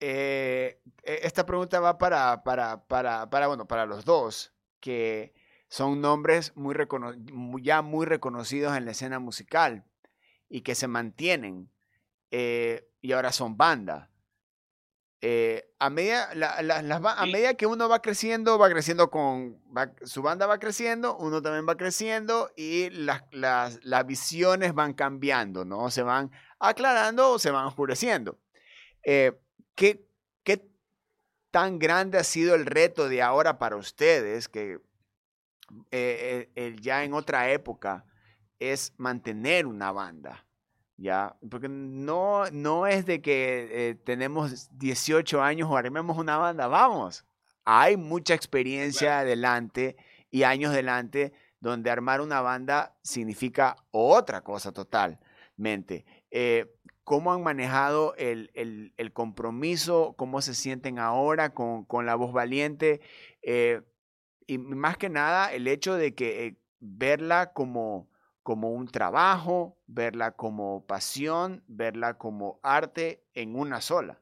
Eh, 0.00 0.80
e, 1.04 1.20
esta 1.22 1.46
pregunta 1.46 1.80
va 1.80 1.98
para, 1.98 2.42
para, 2.42 2.84
para, 2.86 3.30
para, 3.30 3.46
bueno, 3.46 3.66
para 3.66 3.86
los 3.86 4.04
dos, 4.04 4.52
que 4.80 5.32
son 5.68 6.00
nombres 6.00 6.52
muy 6.56 6.74
ya 7.62 7.82
muy 7.82 8.04
reconocidos 8.04 8.76
en 8.76 8.84
la 8.84 8.90
escena 8.90 9.18
musical 9.18 9.84
y 10.48 10.62
que 10.62 10.74
se 10.74 10.88
mantienen 10.88 11.70
eh, 12.30 12.88
y 13.00 13.12
ahora 13.12 13.32
son 13.32 13.56
banda. 13.56 14.10
Eh, 15.24 15.70
a, 15.78 15.88
medida, 15.88 16.30
a 16.32 17.26
medida 17.26 17.54
que 17.54 17.66
uno 17.66 17.88
va 17.88 18.02
creciendo, 18.02 18.58
va 18.58 18.68
creciendo 18.68 19.08
con, 19.08 19.62
su 20.02 20.20
banda 20.20 20.46
va 20.46 20.58
creciendo, 20.58 21.16
uno 21.16 21.40
también 21.40 21.64
va 21.64 21.76
creciendo 21.76 22.50
y 22.56 22.90
las, 22.90 23.22
las, 23.30 24.06
visiones 24.06 24.74
van 24.74 24.94
cambiando, 24.94 25.64
¿no? 25.64 25.90
Se 25.90 26.02
van 26.02 26.32
aclarando 26.58 27.30
o 27.30 27.38
se 27.38 27.52
van 27.52 27.66
oscureciendo. 27.66 28.40
Eh, 29.04 29.38
¿qué, 29.76 30.04
¿Qué 30.42 30.68
tan 31.52 31.78
grande 31.78 32.18
ha 32.18 32.24
sido 32.24 32.56
el 32.56 32.66
reto 32.66 33.08
de 33.08 33.22
ahora 33.22 33.60
para 33.60 33.76
ustedes, 33.76 34.48
que 34.48 34.80
eh, 35.92 36.76
ya 36.80 37.04
en 37.04 37.14
otra 37.14 37.52
época, 37.52 38.04
es 38.58 38.92
mantener 38.98 39.66
una 39.66 39.92
banda. 39.92 40.44
¿Ya? 41.02 41.34
Porque 41.50 41.68
no, 41.68 42.48
no 42.52 42.86
es 42.86 43.06
de 43.06 43.20
que 43.20 43.68
eh, 43.72 43.94
tenemos 43.96 44.68
18 44.78 45.42
años 45.42 45.68
o 45.68 45.76
armemos 45.76 46.16
una 46.16 46.36
banda, 46.36 46.68
vamos. 46.68 47.24
Hay 47.64 47.96
mucha 47.96 48.34
experiencia 48.34 49.18
adelante 49.18 49.96
y 50.30 50.44
años 50.44 50.70
adelante 50.70 51.32
donde 51.58 51.90
armar 51.90 52.20
una 52.20 52.40
banda 52.40 52.94
significa 53.02 53.74
otra 53.90 54.42
cosa 54.42 54.70
totalmente. 54.70 56.04
Eh, 56.30 56.72
¿Cómo 57.02 57.32
han 57.32 57.42
manejado 57.42 58.14
el, 58.16 59.10
compromiso? 59.12 60.14
¿Cómo 60.16 60.40
se 60.40 60.54
sienten 60.54 61.00
ahora 61.00 61.52
con, 61.52 62.06
la 62.06 62.14
voz 62.14 62.32
valiente? 62.32 63.00
Eh, 63.42 63.82
y 64.46 64.58
más 64.58 64.98
que 64.98 65.08
nada, 65.08 65.52
el 65.52 65.66
hecho 65.66 65.96
de 65.96 66.14
que 66.14 66.58
verla 66.78 67.52
como, 67.52 68.08
como 68.42 68.70
un 68.70 68.88
trabajo, 68.88 69.78
verla 69.86 70.32
como 70.32 70.86
pasión, 70.86 71.62
verla 71.66 72.18
como 72.18 72.60
arte 72.62 73.22
en 73.34 73.56
una 73.56 73.80
sola. 73.80 74.18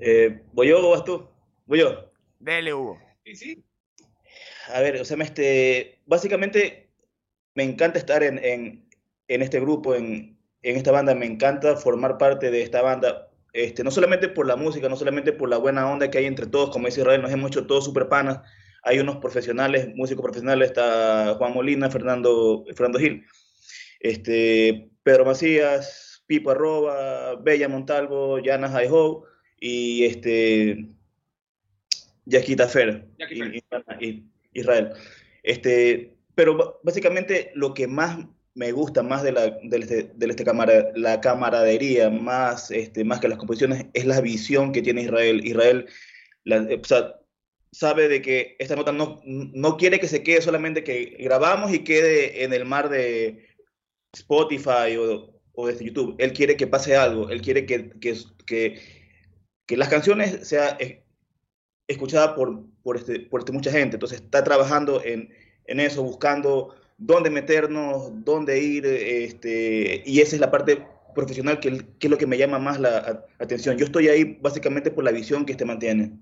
Eh, 0.00 0.42
¿Voy 0.52 0.68
yo 0.68 0.86
o 0.86 0.90
vas 0.90 1.04
tú? 1.04 1.28
Voy 1.66 1.80
yo. 1.80 2.10
Dele, 2.38 2.72
Hugo. 2.72 2.98
Sí, 3.24 3.34
sí. 3.34 3.64
A 4.72 4.80
ver, 4.80 5.00
o 5.00 5.04
sea, 5.04 5.16
este, 5.18 6.00
básicamente 6.06 6.90
me 7.54 7.64
encanta 7.64 7.98
estar 7.98 8.22
en, 8.22 8.38
en, 8.42 9.42
este 9.42 9.60
grupo, 9.60 9.94
en, 9.94 10.38
en, 10.62 10.76
esta 10.76 10.92
banda, 10.92 11.14
me 11.14 11.26
encanta 11.26 11.76
formar 11.76 12.18
parte 12.18 12.50
de 12.50 12.62
esta 12.62 12.82
banda, 12.82 13.30
este, 13.52 13.82
no 13.82 13.90
solamente 13.90 14.28
por 14.28 14.46
la 14.46 14.56
música, 14.56 14.88
no 14.88 14.96
solamente 14.96 15.32
por 15.32 15.48
la 15.48 15.56
buena 15.56 15.90
onda 15.90 16.10
que 16.10 16.18
hay 16.18 16.26
entre 16.26 16.46
todos, 16.46 16.70
como 16.70 16.86
dice 16.86 17.00
Israel, 17.00 17.22
nos 17.22 17.32
hemos 17.32 17.50
hecho 17.50 17.66
todos 17.66 17.84
super 17.84 18.08
panas, 18.08 18.40
hay 18.82 18.98
unos 18.98 19.16
profesionales, 19.16 19.88
músicos 19.94 20.22
profesionales, 20.22 20.68
está 20.70 21.34
Juan 21.36 21.54
Molina, 21.54 21.90
Fernando, 21.90 22.64
Fernando 22.74 22.98
Gil, 22.98 23.24
este, 24.00 24.90
Pedro 25.02 25.24
Macías, 25.24 26.22
Pipo 26.26 26.50
Arroba, 26.50 27.36
Bella 27.36 27.68
Montalvo, 27.68 28.38
Yana 28.38 28.68
Jaiho 28.68 29.24
y 29.60 30.04
este, 30.04 30.88
Yaquita 32.26 32.68
Fer, 32.68 33.08
y, 34.00 34.24
Israel. 34.52 34.92
Este, 35.42 36.16
pero 36.34 36.80
básicamente 36.82 37.50
lo 37.54 37.74
que 37.74 37.86
más 37.86 38.18
me 38.54 38.72
gusta 38.72 39.02
más 39.02 39.22
de 39.22 39.32
la, 39.32 39.58
de 39.62 39.76
este, 39.78 40.10
de 40.14 40.26
este 40.26 40.44
cámara, 40.44 40.88
la 40.96 41.20
camaradería, 41.20 42.10
más, 42.10 42.70
este, 42.70 43.04
más 43.04 43.20
que 43.20 43.28
las 43.28 43.38
composiciones, 43.38 43.86
es 43.92 44.04
la 44.04 44.20
visión 44.20 44.72
que 44.72 44.82
tiene 44.82 45.02
Israel. 45.02 45.46
Israel 45.46 45.86
la, 46.44 46.62
o 46.62 46.84
sea, 46.84 47.14
sabe 47.72 48.08
de 48.08 48.22
que 48.22 48.56
esta 48.58 48.76
nota 48.76 48.92
no, 48.92 49.20
no 49.24 49.76
quiere 49.76 50.00
que 50.00 50.08
se 50.08 50.22
quede 50.22 50.40
solamente 50.42 50.84
que 50.84 51.16
grabamos 51.20 51.72
y 51.72 51.84
quede 51.84 52.44
en 52.44 52.52
el 52.52 52.64
mar 52.64 52.88
de 52.88 53.46
Spotify 54.14 54.96
o, 54.98 55.38
o 55.52 55.66
de 55.66 55.84
YouTube. 55.84 56.14
Él 56.18 56.32
quiere 56.32 56.56
que 56.56 56.66
pase 56.66 56.96
algo, 56.96 57.30
él 57.30 57.42
quiere 57.42 57.66
que, 57.66 57.90
que, 58.00 58.80
que, 59.66 59.76
las 59.76 59.88
canciones 59.88 60.48
sean 60.48 60.76
escuchadas 61.88 62.32
por, 62.34 62.64
por, 62.82 62.96
este, 62.96 63.20
por 63.20 63.40
este, 63.40 63.52
mucha 63.52 63.70
gente. 63.70 63.96
Entonces 63.96 64.20
está 64.20 64.44
trabajando 64.44 65.02
en, 65.04 65.30
en 65.66 65.80
eso, 65.80 66.02
buscando 66.02 66.74
dónde 66.96 67.30
meternos, 67.30 68.10
dónde 68.24 68.60
ir, 68.62 68.86
este, 68.86 70.02
y 70.06 70.20
esa 70.20 70.36
es 70.36 70.40
la 70.40 70.50
parte 70.50 70.86
profesional 71.14 71.60
que, 71.60 71.84
que 71.98 72.06
es 72.06 72.10
lo 72.10 72.18
que 72.18 72.26
me 72.26 72.38
llama 72.38 72.58
más 72.58 72.80
la 72.80 73.26
atención. 73.38 73.76
Yo 73.76 73.84
estoy 73.84 74.08
ahí 74.08 74.38
básicamente 74.40 74.90
por 74.90 75.04
la 75.04 75.10
visión 75.10 75.44
que 75.44 75.52
este 75.52 75.64
mantiene. 75.64 76.12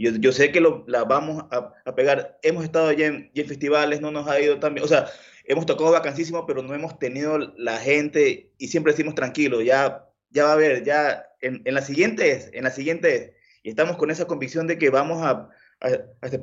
Yo, 0.00 0.12
yo 0.16 0.32
sé 0.32 0.50
que 0.52 0.60
lo, 0.60 0.84
la 0.86 1.04
vamos 1.04 1.44
a, 1.50 1.74
a, 1.84 1.94
pegar. 1.94 2.38
Hemos 2.42 2.64
estado 2.64 2.88
allá 2.88 3.06
en, 3.06 3.30
en, 3.34 3.46
festivales, 3.46 4.00
no 4.00 4.10
nos 4.10 4.26
ha 4.28 4.40
ido 4.40 4.58
tan 4.58 4.74
bien. 4.74 4.84
O 4.84 4.88
sea, 4.88 5.06
hemos 5.44 5.66
tocado 5.66 5.92
vacancísimo, 5.92 6.46
pero 6.46 6.62
no 6.62 6.74
hemos 6.74 6.98
tenido 6.98 7.38
la 7.56 7.78
gente 7.78 8.50
y 8.58 8.68
siempre 8.68 8.92
decimos 8.92 9.14
tranquilo, 9.14 9.60
ya, 9.62 10.06
ya 10.30 10.44
va 10.44 10.50
a 10.50 10.54
haber, 10.54 10.84
ya 10.84 11.26
en, 11.40 11.62
en 11.64 11.74
la 11.74 11.82
siguiente 11.82 12.32
es, 12.32 12.50
en 12.52 12.64
la 12.64 12.70
siguiente 12.70 13.14
es. 13.14 13.30
Y 13.62 13.70
estamos 13.70 13.96
con 13.96 14.10
esa 14.10 14.26
convicción 14.26 14.66
de 14.66 14.78
que 14.78 14.90
vamos 14.90 15.22
a, 15.22 15.50
a, 15.80 15.88
a 16.20 16.26
este 16.26 16.40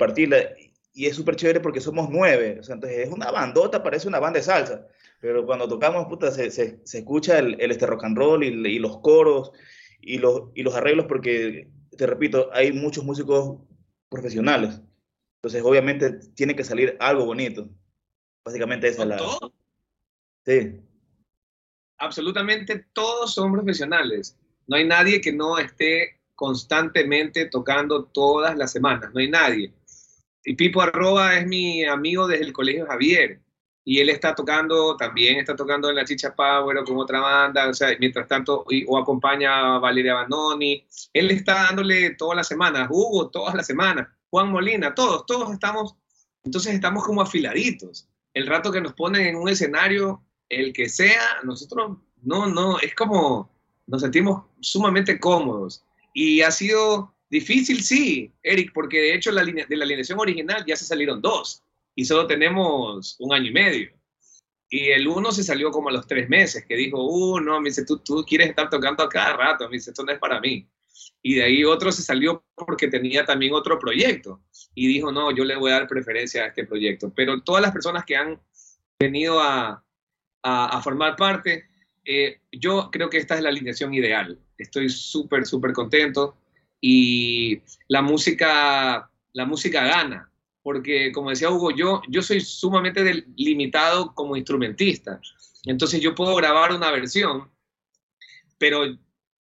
y 0.94 1.06
es 1.06 1.16
súper 1.16 1.36
chévere 1.36 1.60
porque 1.60 1.80
somos 1.80 2.10
nueve, 2.10 2.58
o 2.60 2.64
sea, 2.64 2.74
entonces 2.74 3.08
es 3.08 3.10
una 3.10 3.30
bandota, 3.30 3.84
parece 3.84 4.08
una 4.08 4.20
banda 4.20 4.40
de 4.40 4.44
salsa, 4.44 4.88
pero 5.22 5.46
cuando 5.46 5.68
tocamos, 5.68 6.08
puta, 6.08 6.32
se, 6.32 6.50
se, 6.50 6.80
se 6.84 6.98
escucha 6.98 7.38
el, 7.38 7.56
el, 7.62 7.70
este 7.70 7.86
rock 7.86 8.06
and 8.06 8.18
roll 8.18 8.44
y, 8.44 8.48
y, 8.48 8.80
los 8.80 9.00
coros 9.02 9.52
y 10.02 10.18
los, 10.18 10.50
y 10.56 10.64
los 10.64 10.74
arreglos 10.74 11.06
porque, 11.08 11.68
te 11.98 12.08
repito, 12.08 12.50
hay 12.54 12.72
muchos 12.72 13.04
músicos 13.04 13.60
profesionales, 14.10 14.82
entonces 15.38 15.62
obviamente 15.64 16.12
tiene 16.36 16.56
que 16.56 16.64
salir 16.64 16.96
algo 17.00 17.26
bonito, 17.26 17.70
básicamente 18.46 18.88
esa 18.88 19.04
es 19.04 19.08
la... 19.10 19.18
Todo? 19.18 19.54
Sí. 20.46 20.82
Absolutamente 21.98 22.86
todos 22.94 23.34
son 23.34 23.52
profesionales, 23.52 24.38
no 24.68 24.78
hay 24.78 24.86
nadie 24.86 25.20
que 25.20 25.34
no 25.34 25.58
esté 25.58 26.22
constantemente 26.36 27.48
tocando 27.48 28.06
todas 28.06 28.56
las 28.56 28.72
semanas, 28.72 29.12
no 29.14 29.20
hay 29.20 29.30
nadie 29.30 29.74
y 30.48 30.54
Pipo 30.54 30.82
Arroba 30.82 31.38
es 31.38 31.46
mi 31.46 31.84
amigo 31.84 32.26
desde 32.26 32.46
el 32.46 32.54
Colegio 32.54 32.86
Javier. 32.88 33.42
Y 33.90 34.02
él 34.02 34.10
está 34.10 34.36
tocando, 34.36 34.98
también 34.98 35.40
está 35.40 35.56
tocando 35.56 35.90
en 35.90 35.96
la 35.96 36.04
Chicha 36.04 36.36
Power 36.36 36.80
o 36.80 36.84
con 36.84 36.98
otra 36.98 37.22
banda, 37.22 37.70
o 37.70 37.74
sea, 37.74 37.96
mientras 37.98 38.28
tanto, 38.28 38.66
o 38.86 38.98
acompaña 38.98 39.76
a 39.76 39.80
Valeria 39.80 40.14
Banoni. 40.14 40.84
Él 41.14 41.32
está 41.32 41.54
dándole 41.54 42.10
todas 42.16 42.36
las 42.36 42.50
semanas, 42.50 42.90
Hugo 42.92 43.30
todas 43.30 43.56
las 43.56 43.66
semanas, 43.66 44.10
Juan 44.30 44.52
Molina, 44.52 44.94
todos, 44.94 45.26
todos 45.26 45.54
estamos, 45.54 45.96
entonces 46.44 46.74
estamos 46.74 47.06
como 47.06 47.22
afiladitos. 47.22 48.10
El 48.34 48.48
rato 48.48 48.74
que 48.74 48.82
nos 48.82 48.92
ponen 48.92 49.26
en 49.26 49.38
un 49.38 49.48
escenario, 49.48 50.22
el 50.50 50.74
que 50.74 50.90
sea, 50.90 51.24
nosotros, 51.46 51.98
no, 52.24 52.46
no, 52.46 52.80
es 52.80 52.94
como, 52.94 53.50
nos 53.86 54.02
sentimos 54.02 54.44
sumamente 54.60 55.18
cómodos. 55.18 55.86
Y 56.14 56.42
ha 56.42 56.52
sido 56.52 57.14
Difícil, 57.30 57.84
sí, 57.84 58.32
Eric, 58.42 58.72
porque 58.74 59.02
de 59.02 59.14
hecho 59.14 59.32
la 59.32 59.44
de 59.44 59.76
la 59.76 59.84
alineación 59.84 60.18
original 60.18 60.64
ya 60.66 60.78
se 60.78 60.86
salieron 60.86 61.22
dos 61.22 61.62
y 61.98 62.06
solo 62.06 62.28
tenemos 62.28 63.16
un 63.18 63.34
año 63.34 63.48
y 63.48 63.54
medio. 63.54 63.90
Y 64.70 64.90
el 64.90 65.08
uno 65.08 65.32
se 65.32 65.44
salió 65.44 65.72
como 65.72 65.90
a 65.90 65.92
los 65.92 66.06
tres 66.06 66.30
meses, 66.30 66.64
que 66.64 66.76
dijo, 66.76 67.04
uh, 67.04 67.40
no, 67.40 67.60
me 67.60 67.70
dice, 67.70 67.86
tú, 67.86 67.98
tú 67.98 68.24
quieres 68.24 68.50
estar 68.50 68.70
tocando 68.70 69.04
a 69.04 69.10
cada 69.10 69.36
rato, 69.36 69.68
me 69.68 69.78
dice, 69.78 69.90
esto 69.90 70.04
no 70.04 70.12
es 70.12 70.20
para 70.20 70.40
mí. 70.40 70.70
Y 71.24 71.36
de 71.36 71.44
ahí 71.44 71.64
otro 71.64 71.92
se 71.92 72.04
salió 72.04 72.46
porque 72.56 72.88
tenía 72.88 73.26
también 73.26 73.54
otro 73.54 73.80
proyecto 73.80 74.44
y 74.76 74.88
dijo, 74.88 75.12
no, 75.12 75.36
yo 75.36 75.44
le 75.44 75.56
voy 75.56 75.72
a 75.72 75.80
dar 75.80 75.88
preferencia 75.88 76.44
a 76.44 76.48
este 76.48 76.66
proyecto. 76.66 77.12
Pero 77.16 77.42
todas 77.42 77.64
las 77.64 77.72
personas 77.72 78.06
que 78.06 78.16
han 78.16 78.40
venido 79.00 79.40
a, 79.40 79.84
a, 80.44 80.82
formar 80.84 81.16
parte, 81.16 81.66
eh, 82.06 82.42
yo 82.52 82.92
creo 82.92 83.10
que 83.10 83.18
esta 83.18 83.34
es 83.34 83.42
la 83.42 83.50
alineación 83.50 83.96
ideal. 83.96 84.38
Estoy 84.56 84.90
súper, 84.90 85.48
súper 85.48 85.74
contento 85.74 86.38
y 86.80 87.60
la 87.88 88.04
música, 88.04 89.10
la 89.34 89.46
música 89.46 89.84
gana, 89.84 90.32
porque 90.68 91.14
como 91.14 91.30
decía 91.30 91.50
Hugo, 91.50 91.72
yo, 91.72 92.02
yo 92.10 92.22
soy 92.22 92.42
sumamente 92.42 93.26
limitado 93.38 94.14
como 94.14 94.36
instrumentista, 94.36 95.22
entonces 95.64 96.02
yo 96.02 96.14
puedo 96.14 96.36
grabar 96.36 96.74
una 96.74 96.92
versión, 96.92 97.50
pero 98.58 98.84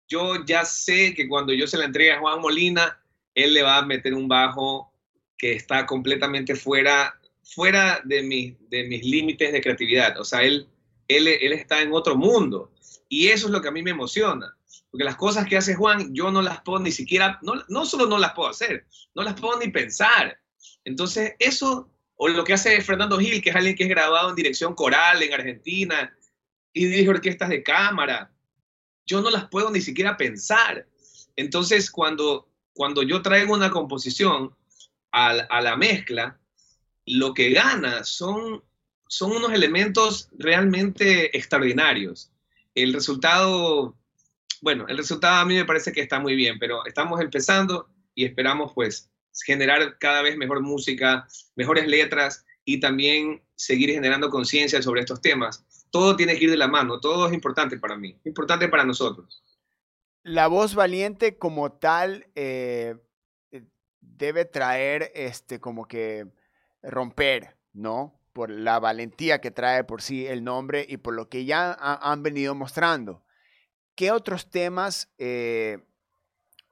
yo 0.07 0.43
ya 0.43 0.65
sé 0.65 1.13
que 1.13 1.27
cuando 1.27 1.53
yo 1.53 1.67
se 1.67 1.77
la 1.77 1.85
entregue 1.85 2.13
a 2.13 2.19
Juan 2.19 2.41
Molina, 2.41 2.99
él 3.35 3.53
le 3.53 3.61
va 3.61 3.77
a 3.77 3.85
meter 3.85 4.15
un 4.15 4.27
bajo 4.27 4.91
que 5.37 5.53
está 5.53 5.85
completamente 5.85 6.55
fuera, 6.55 7.13
fuera 7.43 8.01
de, 8.03 8.23
mi, 8.23 8.57
de 8.71 8.85
mis 8.87 9.05
límites 9.05 9.53
de 9.53 9.61
creatividad, 9.61 10.19
o 10.19 10.25
sea, 10.25 10.41
él, 10.41 10.67
él, 11.07 11.27
él 11.27 11.53
está 11.53 11.83
en 11.83 11.93
otro 11.93 12.15
mundo. 12.15 12.71
Y 13.09 13.27
eso 13.27 13.45
es 13.45 13.51
lo 13.51 13.61
que 13.61 13.67
a 13.67 13.71
mí 13.71 13.83
me 13.83 13.91
emociona. 13.91 14.57
Porque 14.89 15.03
las 15.03 15.17
cosas 15.17 15.45
que 15.47 15.57
hace 15.57 15.75
Juan, 15.75 16.15
yo 16.15 16.31
no 16.31 16.41
las 16.41 16.61
puedo 16.61 16.79
ni 16.79 16.91
siquiera, 16.91 17.37
no, 17.43 17.53
no 17.69 17.85
solo 17.85 18.07
no 18.07 18.17
las 18.17 18.33
puedo 18.33 18.49
hacer, 18.49 18.87
no 19.13 19.21
las 19.21 19.39
puedo 19.39 19.59
ni 19.59 19.67
pensar. 19.67 20.40
Entonces, 20.83 21.33
eso, 21.39 21.89
o 22.15 22.27
lo 22.27 22.43
que 22.43 22.53
hace 22.53 22.81
Fernando 22.81 23.19
Gil, 23.19 23.41
que 23.41 23.49
es 23.49 23.55
alguien 23.55 23.75
que 23.75 23.83
es 23.83 23.89
grabado 23.89 24.29
en 24.29 24.35
dirección 24.35 24.73
coral 24.75 25.21
en 25.21 25.33
Argentina 25.33 26.15
y 26.73 26.85
dirige 26.85 27.09
orquestas 27.09 27.49
de 27.49 27.63
cámara, 27.63 28.31
yo 29.05 29.21
no 29.21 29.29
las 29.29 29.47
puedo 29.49 29.71
ni 29.71 29.81
siquiera 29.81 30.17
pensar. 30.17 30.87
Entonces, 31.35 31.89
cuando, 31.89 32.49
cuando 32.73 33.03
yo 33.03 33.21
traigo 33.21 33.53
una 33.53 33.71
composición 33.71 34.55
a, 35.11 35.29
a 35.29 35.61
la 35.61 35.75
mezcla, 35.75 36.39
lo 37.05 37.33
que 37.33 37.51
gana 37.51 38.03
son, 38.03 38.63
son 39.07 39.31
unos 39.31 39.53
elementos 39.53 40.29
realmente 40.37 41.35
extraordinarios. 41.35 42.31
El 42.73 42.93
resultado 42.93 43.97
bueno, 44.61 44.85
el 44.87 44.97
resultado 44.97 45.41
a 45.41 45.45
mí 45.45 45.55
me 45.55 45.65
parece 45.65 45.91
que 45.91 46.01
está 46.01 46.19
muy 46.19 46.35
bien, 46.35 46.59
pero 46.59 46.85
estamos 46.85 47.19
empezando 47.19 47.89
y 48.13 48.25
esperamos 48.25 48.71
pues 48.73 49.09
generar 49.45 49.97
cada 49.99 50.21
vez 50.21 50.37
mejor 50.37 50.61
música, 50.61 51.27
mejores 51.55 51.87
letras 51.87 52.45
y 52.65 52.79
también 52.79 53.41
seguir 53.55 53.89
generando 53.91 54.29
conciencia 54.29 54.81
sobre 54.81 55.01
estos 55.01 55.21
temas. 55.21 55.65
Todo 55.89 56.15
tiene 56.15 56.37
que 56.37 56.45
ir 56.45 56.51
de 56.51 56.57
la 56.57 56.67
mano, 56.67 56.99
todo 56.99 57.27
es 57.27 57.33
importante 57.33 57.77
para 57.77 57.97
mí, 57.97 58.17
importante 58.23 58.67
para 58.67 58.85
nosotros. 58.85 59.43
La 60.23 60.47
voz 60.47 60.75
valiente 60.75 61.37
como 61.37 61.71
tal 61.71 62.27
eh, 62.35 62.95
debe 63.99 64.45
traer 64.45 65.11
este 65.15 65.59
como 65.59 65.87
que 65.87 66.27
romper, 66.83 67.55
¿no? 67.73 68.21
por 68.33 68.49
la 68.49 68.79
valentía 68.79 69.41
que 69.41 69.51
trae 69.51 69.83
por 69.83 70.01
sí 70.01 70.25
el 70.25 70.43
nombre 70.43 70.85
y 70.87 70.97
por 70.97 71.13
lo 71.13 71.29
que 71.29 71.45
ya 71.45 71.73
han 71.73 72.23
venido 72.23 72.55
mostrando. 72.55 73.23
¿Qué 73.95 74.11
otros 74.11 74.49
temas 74.49 75.11
eh, 75.17 75.79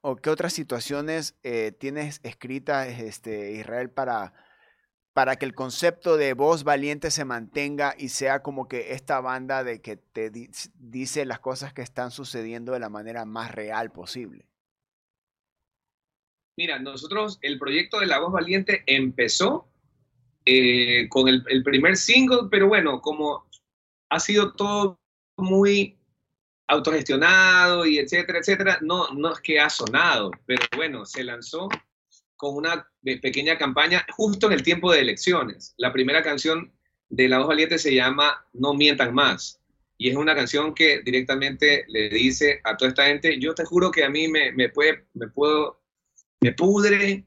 o 0.02 0.16
qué 0.16 0.30
otras 0.30 0.54
situaciones 0.54 1.36
eh, 1.44 1.72
tienes 1.78 2.20
escritas, 2.24 2.88
este, 3.00 3.54
Israel, 3.54 3.90
para, 3.90 4.34
para 5.14 5.36
que 5.36 5.46
el 5.46 5.54
concepto 5.54 6.18
de 6.18 6.34
voz 6.34 6.64
valiente 6.64 7.12
se 7.12 7.26
mantenga 7.26 7.96
y 7.98 8.10
sea 8.10 8.42
como 8.42 8.68
que 8.68 8.94
esta 8.94 9.20
banda 9.20 9.64
de 9.64 9.82
que 9.82 9.98
te 9.98 10.32
dice 10.76 11.26
las 11.26 11.40
cosas 11.40 11.74
que 11.74 11.82
están 11.82 12.12
sucediendo 12.12 12.72
de 12.72 12.80
la 12.80 12.90
manera 12.90 13.26
más 13.26 13.52
real 13.52 13.92
posible? 13.92 14.48
Mira, 16.58 16.80
nosotros, 16.80 17.40
el 17.42 17.58
proyecto 17.58 18.00
de 18.00 18.08
la 18.08 18.20
voz 18.20 18.34
valiente 18.34 18.84
empezó 18.86 19.70
eh, 20.46 21.08
con 21.10 21.28
el, 21.28 21.44
el, 21.48 21.64
primer 21.64 21.96
single, 21.96 22.48
pero 22.50 22.68
bueno, 22.68 23.02
como 23.02 23.46
ha 24.10 24.20
sido 24.20 24.54
todo 24.54 25.00
muy 25.38 25.99
autogestionado 26.70 27.86
y 27.86 27.98
etcétera, 27.98 28.40
etcétera, 28.40 28.78
no, 28.82 29.10
no 29.10 29.34
es 29.34 29.42
que 29.42 29.60
ha 29.60 29.70
sonado, 29.70 30.32
pero 30.46 30.62
bueno, 30.76 31.06
se 31.06 31.24
lanzó 31.24 31.68
con 32.38 32.56
una 32.56 32.88
pequeña 33.04 33.58
campaña 33.58 34.06
justo 34.12 34.48
en 34.48 34.54
el 34.54 34.64
tiempo 34.64 34.92
de 34.92 35.02
elecciones. 35.02 35.74
La 35.78 35.92
primera 35.92 36.24
canción 36.24 36.72
de 37.10 37.28
La 37.28 37.40
Voz 37.40 37.48
Valiente 37.48 37.80
se 37.80 37.94
llama 37.94 38.46
No 38.54 38.74
Mientan 38.74 39.14
Más. 39.14 39.60
Y 39.98 40.10
es 40.10 40.16
una 40.16 40.34
canción 40.34 40.74
que 40.74 41.02
directamente 41.02 41.84
le 41.90 42.08
dice 42.08 42.62
a 42.64 42.78
toda 42.78 42.90
esta 42.90 43.08
gente, 43.08 43.38
yo 43.40 43.54
te 43.54 43.66
juro 43.66 43.92
que 43.92 44.06
a 44.06 44.10
mí 44.10 44.30
me, 44.30 44.54
me 44.54 44.70
puede, 44.70 45.08
me 45.14 45.28
puedo, 45.28 45.82
me 46.40 46.54
pudre 46.54 47.26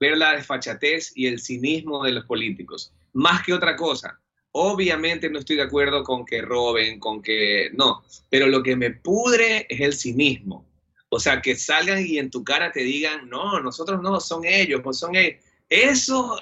ver 0.00 0.16
la 0.16 0.32
desfachatez 0.32 1.12
y 1.14 1.26
el 1.26 1.38
cinismo 1.38 2.02
de 2.02 2.12
los 2.12 2.24
políticos, 2.24 2.92
más 3.12 3.44
que 3.44 3.52
otra 3.52 3.76
cosa. 3.76 4.20
Obviamente 4.52 5.30
no 5.30 5.38
estoy 5.38 5.56
de 5.56 5.62
acuerdo 5.62 6.02
con 6.02 6.24
que 6.24 6.42
roben, 6.42 6.98
con 6.98 7.22
que 7.22 7.70
no, 7.74 8.02
pero 8.28 8.46
lo 8.46 8.62
que 8.62 8.76
me 8.76 8.90
pudre 8.90 9.66
es 9.68 9.80
el 9.80 9.92
cinismo. 9.94 10.66
O 11.08 11.18
sea, 11.18 11.42
que 11.42 11.56
salgan 11.56 12.04
y 12.04 12.18
en 12.18 12.30
tu 12.30 12.44
cara 12.44 12.70
te 12.70 12.80
digan, 12.80 13.28
no, 13.28 13.60
nosotros 13.60 14.00
no, 14.02 14.20
son 14.20 14.44
ellos, 14.44 14.80
pues 14.82 14.98
son 14.98 15.16
ellos. 15.16 15.42
Eso, 15.68 16.36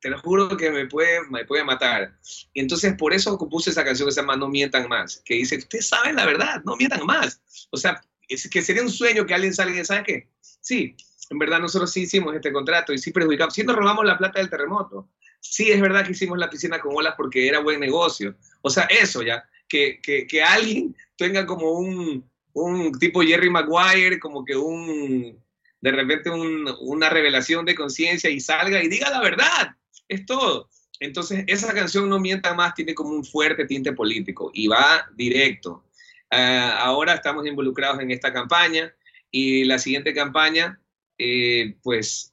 te 0.00 0.10
lo 0.10 0.20
juro 0.20 0.56
que 0.56 0.70
me 0.70 0.86
puede, 0.86 1.28
me 1.28 1.44
puede 1.44 1.64
matar. 1.64 2.16
Y 2.52 2.60
entonces 2.60 2.94
por 2.96 3.12
eso 3.12 3.36
compuse 3.38 3.70
esa 3.70 3.84
canción 3.84 4.08
que 4.08 4.12
se 4.12 4.20
llama 4.20 4.36
No 4.36 4.48
mientan 4.48 4.88
más, 4.88 5.22
que 5.24 5.34
dice, 5.34 5.56
ustedes 5.56 5.88
saben 5.88 6.16
la 6.16 6.26
verdad, 6.26 6.62
no 6.64 6.76
mientan 6.76 7.04
más. 7.04 7.40
O 7.70 7.76
sea, 7.76 8.00
es 8.28 8.48
que 8.48 8.62
sería 8.62 8.82
un 8.82 8.90
sueño 8.90 9.26
que 9.26 9.34
alguien 9.34 9.54
salga 9.54 9.80
y 9.80 9.84
¿sabe 9.84 10.04
qué? 10.04 10.28
Sí, 10.40 10.96
en 11.30 11.38
verdad 11.38 11.60
nosotros 11.60 11.92
sí 11.92 12.02
hicimos 12.02 12.34
este 12.34 12.52
contrato 12.52 12.92
y 12.92 12.98
sí 12.98 13.10
perjudicamos, 13.10 13.54
sí 13.54 13.64
nos 13.64 13.76
robamos 13.76 14.04
la 14.04 14.18
plata 14.18 14.38
del 14.38 14.50
terremoto, 14.50 15.08
sí 15.42 15.70
es 15.70 15.80
verdad 15.80 16.06
que 16.06 16.12
hicimos 16.12 16.38
la 16.38 16.48
piscina 16.48 16.80
con 16.80 16.96
olas 16.96 17.14
porque 17.16 17.46
era 17.46 17.58
buen 17.58 17.80
negocio. 17.80 18.34
O 18.62 18.70
sea, 18.70 18.84
eso 18.84 19.22
ya, 19.22 19.44
que, 19.68 20.00
que, 20.00 20.26
que 20.26 20.42
alguien 20.42 20.96
tenga 21.16 21.44
como 21.44 21.72
un, 21.72 22.28
un, 22.54 22.92
tipo 22.98 23.20
Jerry 23.22 23.50
Maguire, 23.50 24.18
como 24.18 24.44
que 24.44 24.56
un, 24.56 25.38
de 25.80 25.90
repente 25.90 26.30
un, 26.30 26.72
una 26.80 27.10
revelación 27.10 27.66
de 27.66 27.74
conciencia 27.74 28.30
y 28.30 28.40
salga 28.40 28.82
y 28.82 28.88
diga 28.88 29.10
la 29.10 29.20
verdad, 29.20 29.76
es 30.08 30.24
todo. 30.24 30.70
Entonces, 31.00 31.44
esa 31.48 31.74
canción 31.74 32.08
No 32.08 32.20
Mienta 32.20 32.54
Más 32.54 32.74
tiene 32.74 32.94
como 32.94 33.10
un 33.10 33.24
fuerte 33.24 33.66
tinte 33.66 33.92
político 33.92 34.52
y 34.54 34.68
va 34.68 35.06
directo. 35.16 35.84
Uh, 36.30 36.78
ahora 36.78 37.14
estamos 37.14 37.46
involucrados 37.46 38.00
en 38.00 38.10
esta 38.12 38.32
campaña 38.32 38.94
y 39.30 39.64
la 39.64 39.78
siguiente 39.78 40.14
campaña, 40.14 40.80
eh, 41.18 41.74
pues 41.82 42.32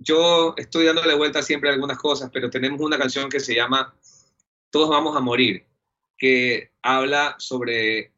yo 0.00 0.54
estoy 0.56 0.86
dándole 0.86 1.14
vuelta 1.14 1.42
siempre 1.42 1.68
a 1.68 1.74
algunas 1.74 1.98
cosas, 1.98 2.30
pero 2.32 2.50
tenemos 2.50 2.80
una 2.80 2.98
canción 2.98 3.28
que 3.28 3.38
se 3.38 3.54
llama 3.54 3.94
Todos 4.70 4.88
vamos 4.88 5.14
a 5.16 5.20
morir, 5.20 5.66
que 6.16 6.72
habla 6.82 7.36
sobre 7.38 8.12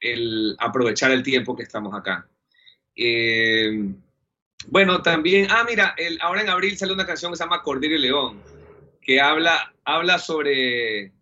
el 0.00 0.56
aprovechar 0.58 1.10
el 1.10 1.22
tiempo 1.22 1.54
que 1.54 1.64
estamos 1.64 1.94
acá. 1.94 2.26
Eh, 2.96 3.92
bueno, 4.68 5.02
también, 5.02 5.48
ah, 5.50 5.64
mira, 5.68 5.94
el, 5.98 6.18
ahora 6.22 6.40
en 6.40 6.48
abril 6.48 6.76
sale 6.78 6.94
una 6.94 7.06
canción 7.06 7.30
que 7.30 7.36
se 7.36 7.44
llama 7.44 7.62
Cordero 7.62 7.94
y 7.94 7.98
León, 7.98 8.42
que 9.02 9.20
habla, 9.20 9.74
habla 9.84 10.18
sobre 10.18 11.12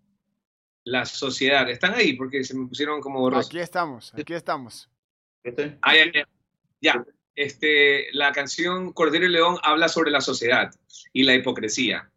la 0.84 1.04
sociedad. 1.04 1.68
¿Están 1.68 1.94
ahí? 1.94 2.12
Porque 2.12 2.44
se 2.44 2.56
me 2.56 2.68
pusieron 2.68 3.00
como 3.00 3.18
borrosos. 3.18 3.48
Aquí 3.48 3.58
estamos, 3.58 4.14
aquí 4.14 4.34
estamos. 4.34 4.88
Ah, 5.82 5.96
ya, 5.96 6.12
ya. 6.12 6.28
ya 6.80 7.04
este, 7.36 8.06
la 8.12 8.32
canción 8.32 8.92
Cordero 8.92 9.26
y 9.26 9.28
León 9.28 9.58
habla 9.62 9.88
sobre 9.88 10.10
la 10.10 10.20
sociedad 10.20 10.74
y 11.12 11.22
la 11.22 11.34
hipocresía. 11.34 12.10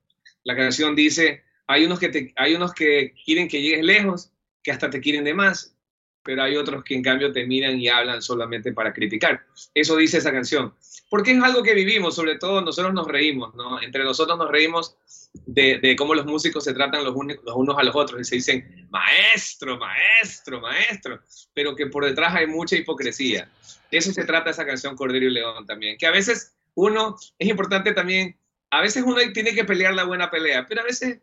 La 0.44 0.56
canción 0.56 0.96
dice, 0.96 1.44
hay 1.68 1.86
unos 1.86 2.00
que, 2.00 2.10
te, 2.10 2.34
hay 2.36 2.56
unos 2.56 2.74
que 2.74 3.14
quieren 3.26 3.48
que 3.48 3.62
llegues 3.62 3.84
lejos, 3.84 4.32
que 4.64 4.72
hasta 4.72 4.90
te 4.90 5.02
quieren 5.02 5.24
de 5.24 5.34
más, 5.34 5.76
pero 6.24 6.44
hay 6.44 6.58
otros 6.58 6.84
que 6.84 6.96
en 6.96 7.02
cambio 7.02 7.32
te 7.32 7.46
miran 7.46 7.80
y 7.80 7.88
hablan 7.88 8.22
solamente 8.22 8.74
para 8.74 8.94
criticar. 8.94 9.46
Eso 9.74 9.96
dice 9.96 10.18
esa 10.18 10.32
canción. 10.32 10.74
Porque 11.10 11.32
es 11.32 11.42
algo 11.42 11.64
que 11.64 11.74
vivimos, 11.74 12.16
sobre 12.16 12.38
todo 12.38 12.62
nosotros 12.62 12.94
nos 12.94 13.08
reímos, 13.08 13.56
¿no? 13.56 13.82
Entre 13.82 14.04
nosotros 14.04 14.38
nos 14.38 14.50
reímos 14.50 14.96
de, 15.34 15.96
cómo 15.98 16.14
los 16.14 16.26
músicos 16.26 16.64
se 16.64 16.74
tratan 16.74 17.04
los, 17.04 17.16
unos 17.16 17.78
a 17.78 17.84
los 17.84 17.96
otros 17.96 18.22
y 18.22 18.24
se 18.24 18.36
dicen, 18.36 18.88
maestro, 18.90 19.78
maestro, 19.78 20.62
maestro, 20.62 21.20
pero 21.54 21.76
que 21.76 21.88
por 21.88 22.06
detrás 22.06 22.36
hay 22.36 22.48
mucha 22.48 22.76
hipocresía. 22.76 23.50
De 23.92 23.98
eso 23.98 24.12
se 24.12 24.26
trata 24.26 24.52
esa 24.52 24.66
canción 24.66 24.96
Cordero 24.96 25.26
y 25.26 25.32
León 25.32 25.66
también, 25.66 25.98
que 25.98 26.06
a 26.06 26.12
veces 26.12 26.56
uno, 26.76 27.16
es 27.38 27.48
importante 27.48 27.94
también, 27.94 28.38
a 28.70 28.82
veces 28.82 29.04
uno 29.04 29.18
tiene 29.34 29.54
que 29.54 29.66
pelear 29.66 29.94
la 29.94 30.04
buena 30.04 30.30
pelea, 30.30 30.66
pero 30.68 30.82
a 30.82 30.86
veces, 30.86 31.20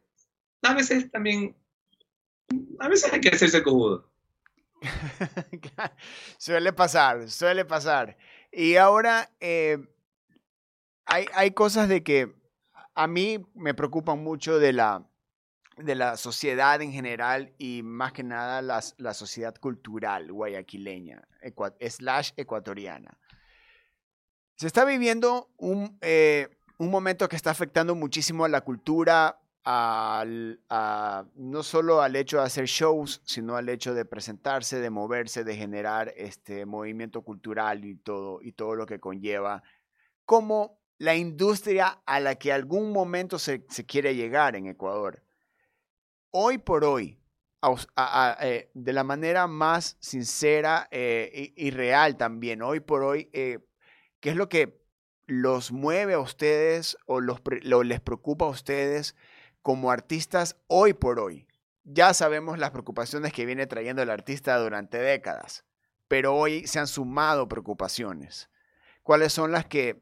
a 0.62 0.74
veces 0.74 1.10
también, 1.10 1.54
a 2.80 2.88
veces 2.88 3.12
hay 3.12 3.20
que 3.20 3.28
hacerse 3.28 3.62
cojudo. 3.62 4.10
suele 6.38 6.72
pasar, 6.72 7.30
suele 7.30 7.64
pasar. 7.64 8.16
Y 8.52 8.76
ahora 8.76 9.30
eh, 9.40 9.78
hay, 11.04 11.26
hay 11.34 11.50
cosas 11.52 11.88
de 11.88 12.02
que 12.02 12.34
a 12.94 13.06
mí 13.06 13.46
me 13.54 13.74
preocupan 13.74 14.22
mucho 14.22 14.58
de 14.58 14.72
la, 14.72 15.06
de 15.76 15.94
la 15.94 16.16
sociedad 16.16 16.80
en 16.80 16.92
general 16.92 17.52
y 17.58 17.82
más 17.82 18.12
que 18.12 18.22
nada 18.22 18.62
la, 18.62 18.82
la 18.96 19.14
sociedad 19.14 19.54
cultural 19.56 20.32
guayaquileña, 20.32 21.28
slash 21.80 22.30
ecuatoriana. 22.36 23.18
Se 24.56 24.66
está 24.66 24.86
viviendo 24.86 25.50
un, 25.58 25.98
eh, 26.00 26.48
un, 26.78 26.90
momento 26.90 27.28
que 27.28 27.36
está 27.36 27.50
afectando 27.50 27.94
muchísimo 27.94 28.46
a 28.46 28.48
la 28.48 28.62
cultura, 28.62 29.38
no 29.66 31.62
solo 31.62 32.00
al 32.00 32.14
hecho 32.14 32.38
de 32.38 32.44
hacer 32.44 32.66
shows, 32.66 33.20
sino 33.24 33.56
al 33.56 33.68
hecho 33.68 33.94
de 33.94 34.04
presentarse, 34.04 34.78
de 34.78 34.90
moverse, 34.90 35.42
de 35.42 35.56
generar 35.56 36.12
este 36.16 36.66
movimiento 36.66 37.22
cultural 37.22 37.84
y 37.84 37.96
todo, 37.96 38.40
y 38.42 38.52
todo 38.52 38.76
lo 38.76 38.86
que 38.86 39.00
conlleva, 39.00 39.64
como 40.24 40.78
la 40.98 41.16
industria 41.16 42.00
a 42.06 42.20
la 42.20 42.36
que 42.36 42.52
algún 42.52 42.92
momento 42.92 43.38
se, 43.38 43.64
quiere 43.86 44.14
llegar 44.14 44.54
en 44.54 44.66
Ecuador. 44.66 45.22
Hoy 46.30 46.58
por 46.58 46.84
hoy, 46.84 47.18
eh, 48.40 48.70
de 48.72 48.92
la 48.92 49.02
manera 49.02 49.48
más 49.48 49.96
sincera 49.98 50.86
eh, 50.92 51.52
y, 51.56 51.70
real 51.70 52.16
también, 52.16 52.62
hoy 52.62 52.80
por 52.80 53.02
hoy, 53.02 53.30
eh, 53.32 53.58
¿qué 54.20 54.30
es 54.30 54.36
lo 54.36 54.48
que 54.48 54.80
los 55.26 55.72
mueve 55.72 56.14
a 56.14 56.20
ustedes 56.20 56.96
o 57.06 57.20
los, 57.20 57.40
les 57.62 58.00
preocupa 58.00 58.44
a 58.44 58.50
ustedes 58.50 59.16
como 59.66 59.90
artistas 59.90 60.54
hoy 60.68 60.92
por 60.92 61.18
hoy? 61.18 61.48
Ya 61.82 62.14
sabemos 62.14 62.56
las 62.56 62.70
preocupaciones 62.70 63.32
que 63.32 63.44
viene 63.44 63.66
trayendo 63.66 64.00
el 64.00 64.10
artista 64.10 64.56
durante 64.58 64.96
décadas, 64.96 65.64
pero 66.06 66.36
hoy 66.36 66.68
se 66.68 66.78
han 66.78 66.86
sumado 66.86 67.48
preocupaciones. 67.48 68.48
¿Cuáles 69.02 69.32
son 69.32 69.50
las 69.50 69.66
que 69.66 70.00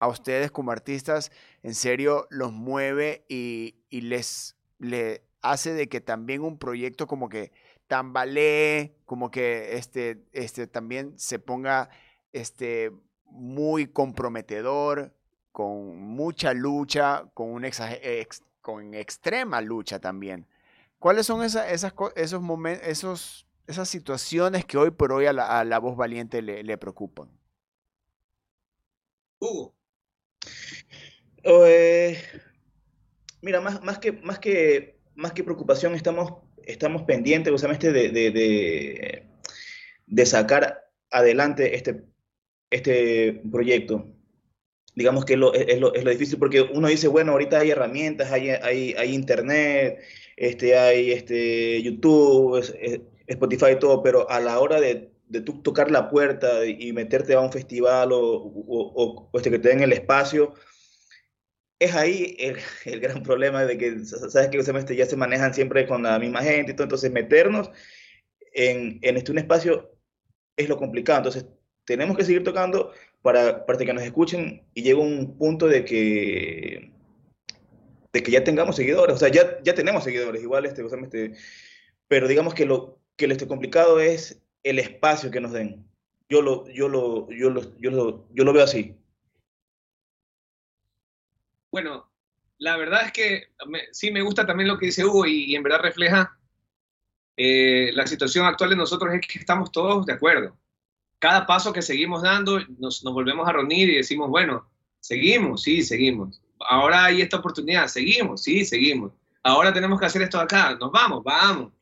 a 0.00 0.08
ustedes 0.08 0.50
como 0.50 0.72
artistas 0.72 1.30
en 1.62 1.76
serio 1.76 2.26
los 2.28 2.52
mueve 2.52 3.24
y, 3.28 3.76
les 3.92 4.56
le 4.80 5.22
hace 5.42 5.74
de 5.74 5.88
que 5.88 6.00
también 6.00 6.42
un 6.42 6.58
proyecto 6.58 7.06
como 7.06 7.28
que 7.28 7.52
tambalee, 7.86 8.96
como 9.04 9.30
que 9.30 9.76
este, 9.76 10.24
este 10.32 10.66
también 10.66 11.16
se 11.20 11.38
ponga 11.38 11.88
este, 12.32 12.90
muy 13.26 13.86
comprometedor, 13.86 15.14
con 15.52 15.98
mucha 16.00 16.52
lucha, 16.52 17.30
con, 17.32 17.52
un 17.52 17.64
con 18.62 18.94
extrema 18.94 19.60
lucha 19.60 19.98
también. 20.00 20.46
¿Cuáles 20.98 21.26
son 21.26 21.42
esas, 21.42 21.66
esos 22.14 22.40
momentos, 22.40 22.86
esos, 22.86 23.46
esas 23.66 23.88
situaciones 23.88 24.64
que 24.64 24.78
hoy 24.78 24.92
por 24.92 25.12
hoy 25.12 25.26
a 25.26 25.32
la, 25.32 25.78
voz 25.78 25.96
valiente 25.96 26.40
le, 26.40 26.78
preocupan? 26.78 27.28
Hugo. 29.40 29.74
Eh, 31.42 32.22
mira, 33.40 33.60
más, 33.60 33.82
más, 33.82 33.98
que, 33.98 34.12
más, 34.12 34.38
que, 34.38 35.00
más 35.16 35.32
que 35.32 35.42
preocupación, 35.42 35.96
estamos, 35.96 36.34
estamos 36.64 37.02
pendientes 37.02 37.50
justamente 37.50 37.90
de, 37.90 38.10
de, 38.10 39.26
de, 40.06 40.26
sacar 40.26 40.88
adelante 41.10 41.74
este, 41.74 42.04
este 42.70 43.42
proyecto. 43.50 44.06
Digamos 44.94 45.24
que 45.24 45.34
es 45.34 45.38
lo, 45.38 45.54
es, 45.54 45.80
lo, 45.80 45.90
difícil 45.90 46.38
porque 46.38 46.62
uno 46.62 46.88
dice, 46.88 47.08
bueno, 47.08 47.32
ahorita 47.32 47.60
hay 47.60 47.70
herramientas, 47.70 48.30
hay, 48.30 48.50
hay, 48.50 48.94
hay 48.94 49.14
internet, 49.14 50.00
este, 50.36 50.78
hay 50.78 51.12
este, 51.12 51.82
YouTube, 51.82 52.62
Spotify 53.26 53.72
y 53.72 53.78
todo, 53.78 54.02
pero 54.02 54.28
a 54.30 54.40
la 54.40 54.58
hora 54.60 54.80
de, 54.80 55.10
de 55.28 55.40
tocar 55.40 55.90
la 55.90 56.10
puerta 56.10 56.66
y 56.66 56.92
meterte 56.92 57.34
a 57.34 57.40
un 57.40 57.52
festival 57.52 58.12
o, 58.12 58.20
o, 58.20 59.30
o, 59.32 59.38
este, 59.38 59.50
que 59.50 59.58
te 59.58 59.70
den 59.70 59.82
el 59.82 59.92
espacio, 59.92 60.54
es 61.78 61.94
ahí 61.94 62.36
el, 62.38 62.58
el, 62.84 63.00
gran 63.00 63.22
problema 63.22 63.64
de 63.64 63.78
que, 63.78 64.04
sabes 64.04 64.48
que 64.48 64.58
este, 64.58 64.96
ya 64.96 65.06
se 65.06 65.16
manejan 65.16 65.54
siempre 65.54 65.86
con 65.86 66.02
la 66.02 66.18
misma 66.18 66.42
gente 66.42 66.72
y 66.72 66.74
todo, 66.74 66.84
entonces 66.84 67.10
meternos 67.10 67.70
en, 68.52 68.98
en 69.02 69.16
este, 69.16 69.32
un 69.32 69.38
espacio 69.38 69.96
es 70.56 70.68
lo 70.68 70.76
complicado, 70.76 71.18
entonces 71.18 71.46
tenemos 71.84 72.16
que 72.16 72.24
seguir 72.24 72.44
tocando 72.44 72.92
para, 73.22 73.64
para 73.64 73.78
que 73.78 73.92
nos 73.92 74.02
escuchen 74.02 74.62
y 74.74 74.82
llega 74.82 75.00
un 75.00 75.38
punto 75.38 75.68
de 75.68 75.84
que 75.84 76.92
de 78.12 78.22
que 78.22 78.30
ya 78.30 78.44
tengamos 78.44 78.76
seguidores, 78.76 79.16
o 79.16 79.18
sea, 79.18 79.28
ya, 79.28 79.62
ya 79.62 79.74
tenemos 79.74 80.04
seguidores, 80.04 80.42
igual, 80.42 80.66
este, 80.66 80.84
este, 80.84 81.34
pero 82.08 82.28
digamos 82.28 82.52
que 82.52 82.66
lo 82.66 82.98
que 83.16 83.26
lo 83.26 83.32
este 83.32 83.46
complicado 83.46 84.00
es 84.00 84.42
el 84.62 84.78
espacio 84.78 85.30
que 85.30 85.40
nos 85.40 85.52
den. 85.52 85.86
Yo 86.28 86.42
lo, 86.42 86.68
yo 86.68 86.88
lo, 86.88 87.30
yo 87.30 87.50
lo, 87.50 87.78
yo 87.78 87.90
lo, 87.90 88.28
yo 88.32 88.44
lo 88.44 88.52
veo 88.52 88.64
así. 88.64 88.96
Bueno, 91.70 92.10
la 92.58 92.76
verdad 92.76 93.06
es 93.06 93.12
que 93.12 93.48
sí 93.92 94.10
me 94.10 94.22
gusta 94.22 94.46
también 94.46 94.68
lo 94.68 94.78
que 94.78 94.86
dice 94.86 95.04
Hugo 95.04 95.26
y, 95.26 95.54
en 95.54 95.62
verdad 95.62 95.80
refleja 95.80 96.38
eh, 97.36 97.90
la 97.94 98.06
situación 98.06 98.44
actual 98.44 98.70
de 98.70 98.76
nosotros 98.76 99.14
es 99.14 99.20
que 99.26 99.38
estamos 99.38 99.72
todos 99.72 100.04
de 100.06 100.12
acuerdo. 100.12 100.56
Cada 101.22 101.46
paso 101.46 101.72
que 101.72 101.82
seguimos 101.82 102.20
dando, 102.22 102.58
nos, 102.80 103.00
volvemos 103.04 103.48
a 103.48 103.52
reunir 103.52 103.88
y 103.88 103.94
decimos, 103.94 104.28
bueno, 104.28 104.68
seguimos, 104.98 105.62
sí, 105.62 105.84
seguimos. 105.84 106.42
Ahora 106.58 107.04
hay 107.04 107.22
esta 107.22 107.36
oportunidad, 107.36 107.86
seguimos, 107.86 108.42
sí, 108.42 108.64
seguimos. 108.64 109.12
Ahora 109.44 109.72
tenemos 109.72 110.00
que 110.00 110.06
hacer 110.06 110.22
esto 110.22 110.40
acá, 110.40 110.74
nos 110.74 110.90
vamos, 110.90 111.22
vamos. 111.22 111.72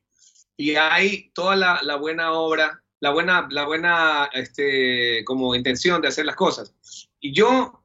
Y 0.59 0.75
hay 0.75 1.31
toda 1.31 1.57
la, 1.57 1.81
la 1.83 1.97
buena 1.97 2.33
obra, 2.33 2.83
la 3.01 3.13
buena, 3.13 3.49
la 3.51 3.65
buena 3.65 4.29
este, 4.35 5.25
como 5.25 5.55
intención 5.55 6.03
de 6.03 6.09
hacer 6.09 6.27
las 6.27 6.37
cosas. 6.37 6.75
Y 7.19 7.33
yo 7.33 7.83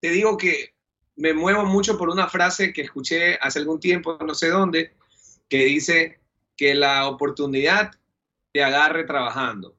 te 0.00 0.10
digo 0.10 0.36
que 0.36 0.74
me 1.14 1.32
muevo 1.32 1.64
mucho 1.64 1.96
por 1.96 2.08
una 2.08 2.26
frase 2.26 2.72
que 2.72 2.82
escuché 2.82 3.36
hace 3.36 3.60
algún 3.60 3.78
tiempo, 3.78 4.18
no 4.26 4.34
sé 4.34 4.48
dónde, 4.48 4.96
que 5.48 5.64
dice 5.66 6.18
que 6.56 6.74
la 6.74 7.06
oportunidad 7.06 7.92
te 8.50 8.64
agarre 8.64 9.04
trabajando. 9.04 9.77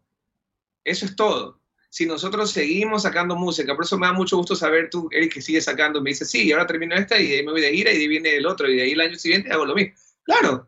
Eso 0.90 1.06
es 1.06 1.16
todo. 1.16 1.60
Si 1.92 2.08
nosotros 2.08 2.52
seguimos 2.52 3.04
sacando 3.04 3.36
música, 3.36 3.76
por 3.76 3.86
eso 3.86 3.98
me 3.98 4.08
da 4.08 4.14
mucho 4.14 4.38
gusto 4.38 4.56
saber 4.56 4.90
tú, 4.90 5.08
Eric, 5.12 5.34
que 5.34 5.42
sigues 5.42 5.66
sacando, 5.66 6.02
me 6.02 6.10
dice, 6.10 6.26
sí, 6.26 6.52
ahora 6.52 6.66
termino 6.66 6.96
esta 6.96 7.20
y 7.20 7.32
ahí 7.32 7.46
me 7.46 7.52
voy 7.52 7.62
de 7.62 7.72
gira 7.72 7.92
y 7.92 8.08
viene 8.08 8.36
el 8.36 8.48
otro 8.48 8.68
y 8.68 8.76
de 8.76 8.84
ahí 8.84 8.92
el 8.94 9.02
año 9.02 9.16
siguiente 9.16 9.52
hago 9.52 9.66
lo 9.66 9.76
mismo. 9.76 9.94
Claro, 10.24 10.68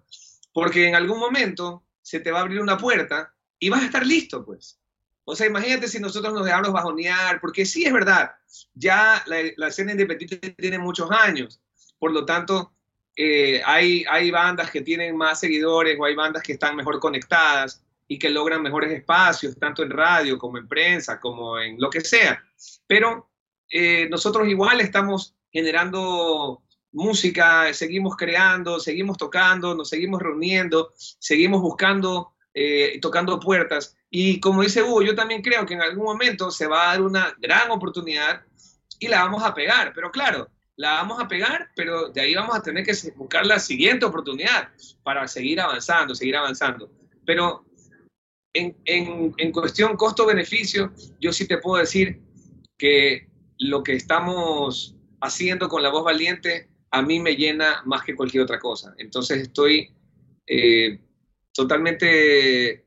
porque 0.53 0.87
en 0.87 0.95
algún 0.95 1.17
momento 1.19 1.83
se 2.03 2.19
te 2.19 2.29
va 2.29 2.39
a 2.39 2.41
abrir 2.41 2.59
una 2.59 2.77
puerta 2.77 3.33
y 3.57 3.69
vas 3.69 3.81
a 3.81 3.85
estar 3.85 4.05
listo, 4.05 4.45
pues. 4.45 4.79
O 5.23 5.35
sea, 5.35 5.47
imagínate 5.47 5.87
si 5.87 5.99
nosotros 5.99 6.33
nos 6.33 6.45
dejamos 6.45 6.71
bajonear, 6.71 7.41
porque 7.41 7.65
sí 7.65 7.83
es 7.83 7.93
verdad, 7.93 8.31
ya 8.75 9.23
la, 9.25 9.67
escena 9.67 9.91
independiente 9.91 10.51
tiene 10.51 10.77
muchos 10.77 11.09
años, 11.09 11.59
por 11.97 12.11
lo 12.11 12.25
tanto, 12.25 12.73
eh, 13.15 13.61
hay 13.65 14.29
bandas 14.29 14.69
que 14.69 14.81
tienen 14.81 15.17
más 15.17 15.39
seguidores 15.39 15.97
o 15.99 16.05
hay 16.05 16.13
bandas 16.13 16.43
que 16.43 16.53
están 16.53 16.75
mejor 16.75 16.99
conectadas 16.99 17.83
y 18.11 18.19
que 18.19 18.29
logran 18.29 18.61
mejores 18.61 18.91
espacios, 18.91 19.57
tanto 19.57 19.83
en 19.83 19.89
radio 19.89 20.37
como 20.37 20.57
en 20.57 20.67
prensa, 20.67 21.17
como 21.17 21.57
en 21.57 21.79
lo 21.79 21.89
que 21.89 22.01
sea. 22.01 22.43
Pero 22.85 23.29
eh, 23.69 24.09
nosotros 24.09 24.49
igual 24.49 24.81
estamos 24.81 25.33
generando 25.49 26.61
música, 26.91 27.73
seguimos 27.73 28.17
creando, 28.17 28.81
seguimos 28.81 29.17
tocando, 29.17 29.73
nos 29.75 29.87
seguimos 29.87 30.21
reuniendo, 30.21 30.91
seguimos 30.97 31.61
buscando, 31.61 32.33
eh, 32.53 32.99
tocando 33.01 33.39
puertas 33.39 33.95
y 34.09 34.41
como 34.41 34.61
dice 34.61 34.83
Hugo, 34.83 35.01
yo 35.01 35.15
también 35.15 35.41
creo 35.41 35.65
que 35.65 35.73
en 35.73 35.81
algún 35.81 36.03
momento 36.03 36.51
se 36.51 36.67
va 36.67 36.83
a 36.83 36.87
dar 36.87 37.01
una 37.01 37.33
gran 37.39 37.71
oportunidad 37.71 38.41
y 38.99 39.07
la 39.07 39.23
vamos 39.23 39.41
a 39.41 39.53
pegar. 39.53 39.93
Pero 39.95 40.11
claro, 40.11 40.49
la 40.75 40.95
vamos 40.95 41.17
a 41.21 41.29
pegar, 41.29 41.69
pero 41.77 42.09
de 42.09 42.19
ahí 42.19 42.35
vamos 42.35 42.57
a 42.57 42.61
tener 42.61 42.85
que 42.85 42.93
buscar 43.15 43.45
la 43.45 43.57
siguiente 43.57 44.05
oportunidad 44.05 44.67
para 45.01 45.25
seguir 45.29 45.61
avanzando, 45.61 46.13
seguir 46.13 46.35
avanzando. 46.35 46.91
Pero 47.25 47.63
en, 48.53 48.75
en, 48.85 49.33
en 49.37 49.51
cuestión 49.51 49.95
costo-beneficio, 49.95 50.91
yo 51.19 51.31
sí 51.31 51.47
te 51.47 51.57
puedo 51.57 51.81
decir 51.81 52.21
que 52.77 53.27
lo 53.57 53.83
que 53.83 53.93
estamos 53.93 54.95
haciendo 55.21 55.69
con 55.69 55.83
la 55.83 55.89
voz 55.89 56.03
valiente 56.03 56.69
a 56.91 57.01
mí 57.01 57.19
me 57.19 57.35
llena 57.35 57.81
más 57.85 58.03
que 58.03 58.15
cualquier 58.15 58.43
otra 58.43 58.59
cosa. 58.59 58.93
Entonces 58.97 59.41
estoy 59.41 59.93
eh, 60.45 60.99
totalmente 61.53 62.85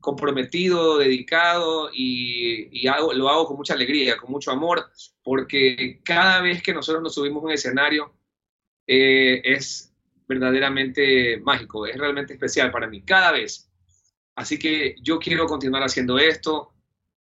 comprometido, 0.00 0.98
dedicado 0.98 1.90
y, 1.92 2.86
lo 3.14 3.28
hago 3.28 3.46
con 3.46 3.56
mucha 3.56 3.74
alegría, 3.74 4.16
con 4.16 4.30
mucho 4.30 4.50
amor, 4.50 4.90
porque 5.22 6.00
cada 6.04 6.40
vez 6.42 6.62
que 6.62 6.74
nosotros 6.74 7.02
nos 7.02 7.14
subimos 7.14 7.42
a 7.42 7.46
un 7.46 7.52
escenario 7.52 8.14
eh, 8.86 9.40
es 9.44 9.94
verdaderamente 10.26 11.38
mágico, 11.38 11.86
es 11.86 11.96
realmente 11.96 12.34
especial 12.34 12.70
para 12.70 12.86
mí, 12.86 13.02
cada 13.02 13.32
vez. 13.32 13.70
Así 14.34 14.58
que 14.58 14.96
yo 15.00 15.18
quiero 15.18 15.46
continuar 15.46 15.82
haciendo 15.82 16.18
esto, 16.18 16.74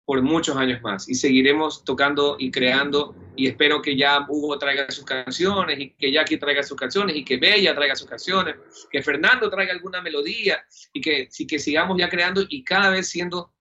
por 0.09 0.23
muchos 0.23 0.57
años 0.57 0.81
más 0.81 1.07
y 1.07 1.13
seguiremos 1.13 1.83
tocando 1.85 2.35
y 2.39 2.49
creando 2.49 3.13
y 3.35 3.45
espero 3.45 3.79
que 3.79 3.95
ya 3.95 4.25
Hugo 4.27 4.57
traiga 4.57 4.89
sus 4.89 5.05
canciones 5.05 5.79
y 5.79 5.91
que 5.91 6.11
Jackie 6.11 6.39
traiga 6.39 6.63
sus 6.63 6.75
canciones 6.75 7.15
y 7.15 7.23
que 7.23 7.37
Bella 7.37 7.75
traiga 7.75 7.95
sus 7.95 8.07
canciones, 8.07 8.55
que 8.89 9.03
Fernando 9.03 9.51
traiga 9.51 9.71
alguna 9.71 10.01
melodía 10.01 10.65
y 10.93 10.99
que, 10.99 11.27
sí, 11.29 11.45
que 11.45 11.59
sigamos 11.59 11.95
ya 11.99 12.09
creando 12.09 12.41
y 12.49 12.63
cada 12.63 12.89
vez 12.89 13.07
siendo 13.07 13.53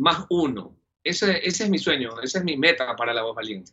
más 0.00 0.24
uno. 0.30 0.74
Ese, 1.04 1.46
ese 1.46 1.64
es 1.64 1.68
mi 1.68 1.78
sueño, 1.78 2.18
esa 2.22 2.38
es 2.38 2.44
mi 2.46 2.56
meta 2.56 2.96
para 2.96 3.12
La 3.12 3.22
Voz 3.22 3.36
Valiente. 3.36 3.72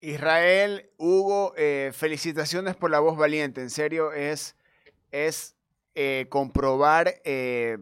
Israel, 0.00 0.90
Hugo, 0.98 1.54
eh, 1.56 1.92
felicitaciones 1.94 2.76
por 2.76 2.90
La 2.90 3.00
Voz 3.00 3.16
Valiente. 3.16 3.62
En 3.62 3.70
serio, 3.70 4.12
es, 4.12 4.54
es 5.12 5.56
eh, 5.94 6.26
comprobar 6.28 7.22
eh, 7.24 7.78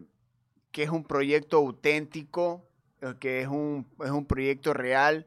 que 0.75 0.83
es 0.83 0.89
un 0.89 1.05
proyecto 1.05 1.55
auténtico, 1.55 2.67
eh, 2.99 3.13
que 3.17 3.39
es 3.39 3.47
un, 3.47 3.87
es 4.03 4.11
un 4.11 4.25
proyecto 4.25 4.73
real 4.73 5.25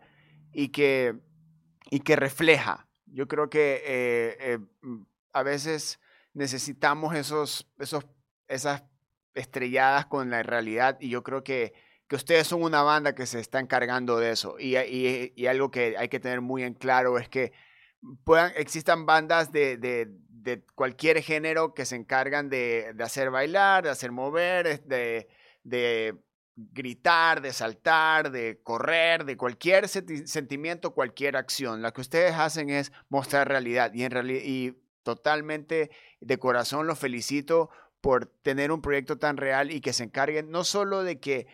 y 0.53 0.69
que, 0.69 1.15
y 1.91 2.01
que 2.01 2.17
refleja. 2.17 2.87
Yo 3.07 3.27
creo 3.29 3.49
que 3.49 3.77
eh, 3.77 4.37
eh, 4.41 4.59
mm, 4.83 5.05
a 5.33 5.43
veces 5.43 6.01
necesitamos 6.35 7.15
esos, 7.15 7.67
esos, 7.79 8.05
esas 8.47 8.85
estrelladas 9.33 10.05
con 10.05 10.29
la 10.29 10.43
realidad 10.43 10.99
y 11.01 11.09
yo 11.09 11.23
creo 11.23 11.43
que, 11.43 11.73
que 12.09 12.17
ustedes 12.17 12.47
son 12.47 12.63
una 12.63 12.83
banda 12.83 13.15
que 13.15 13.25
se 13.25 13.41
está 13.41 13.59
encargando 13.59 14.19
de 14.19 14.33
eso 14.33 14.57
y, 14.59 14.77
y, 14.77 15.33
y 15.35 15.47
algo 15.47 15.71
que 15.71 15.97
hay 15.97 16.11
que 16.11 16.21
tener 16.21 16.43
muy 16.43 16.63
en 16.63 16.75
claro 16.75 17.19
es 17.19 17.31
que 17.31 17.55
puedan, 18.23 18.53
existan 18.55 19.07
bandas 19.07 19.51
de, 19.51 19.79
de, 19.79 20.09
de 20.29 20.63
cualquier 20.75 21.23
género 21.23 21.73
que 21.73 21.87
se 21.87 21.97
encargan 21.97 22.51
de, 22.51 22.93
de, 22.95 23.03
hacer 23.03 23.31
bailar, 23.31 23.85
de 23.85 23.91
hacer 23.91 24.13
mover, 24.13 24.85
de, 24.85 25.27
de 25.63 26.17
gritar, 26.57 27.41
de 27.41 27.53
saltar, 27.53 28.31
de 28.31 28.61
correr, 28.63 29.25
de 29.25 29.37
cualquier 29.37 29.89
sentimiento, 29.89 30.93
cualquier 30.93 31.37
acción. 31.37 31.83
Lo 31.83 31.93
que 31.93 32.01
ustedes 32.01 32.35
hacen 32.35 32.71
es 32.71 32.93
mostrar 33.09 33.49
realidad 33.49 33.93
y, 33.95 34.03
en 34.05 34.11
realidad, 34.11 34.43
y 34.45 34.75
totalmente 35.05 35.91
de 36.21 36.39
corazón 36.39 36.87
los 36.87 36.99
felicito 36.99 37.71
por 38.01 38.27
tener 38.27 38.73
un 38.73 38.83
proyecto 38.83 39.19
tan 39.19 39.37
real 39.37 39.71
y 39.71 39.81
que 39.81 39.93
se 39.93 40.05
encarguen 40.05 40.51
no 40.51 40.65
solo 40.65 41.03
de 41.03 41.21
que 41.21 41.47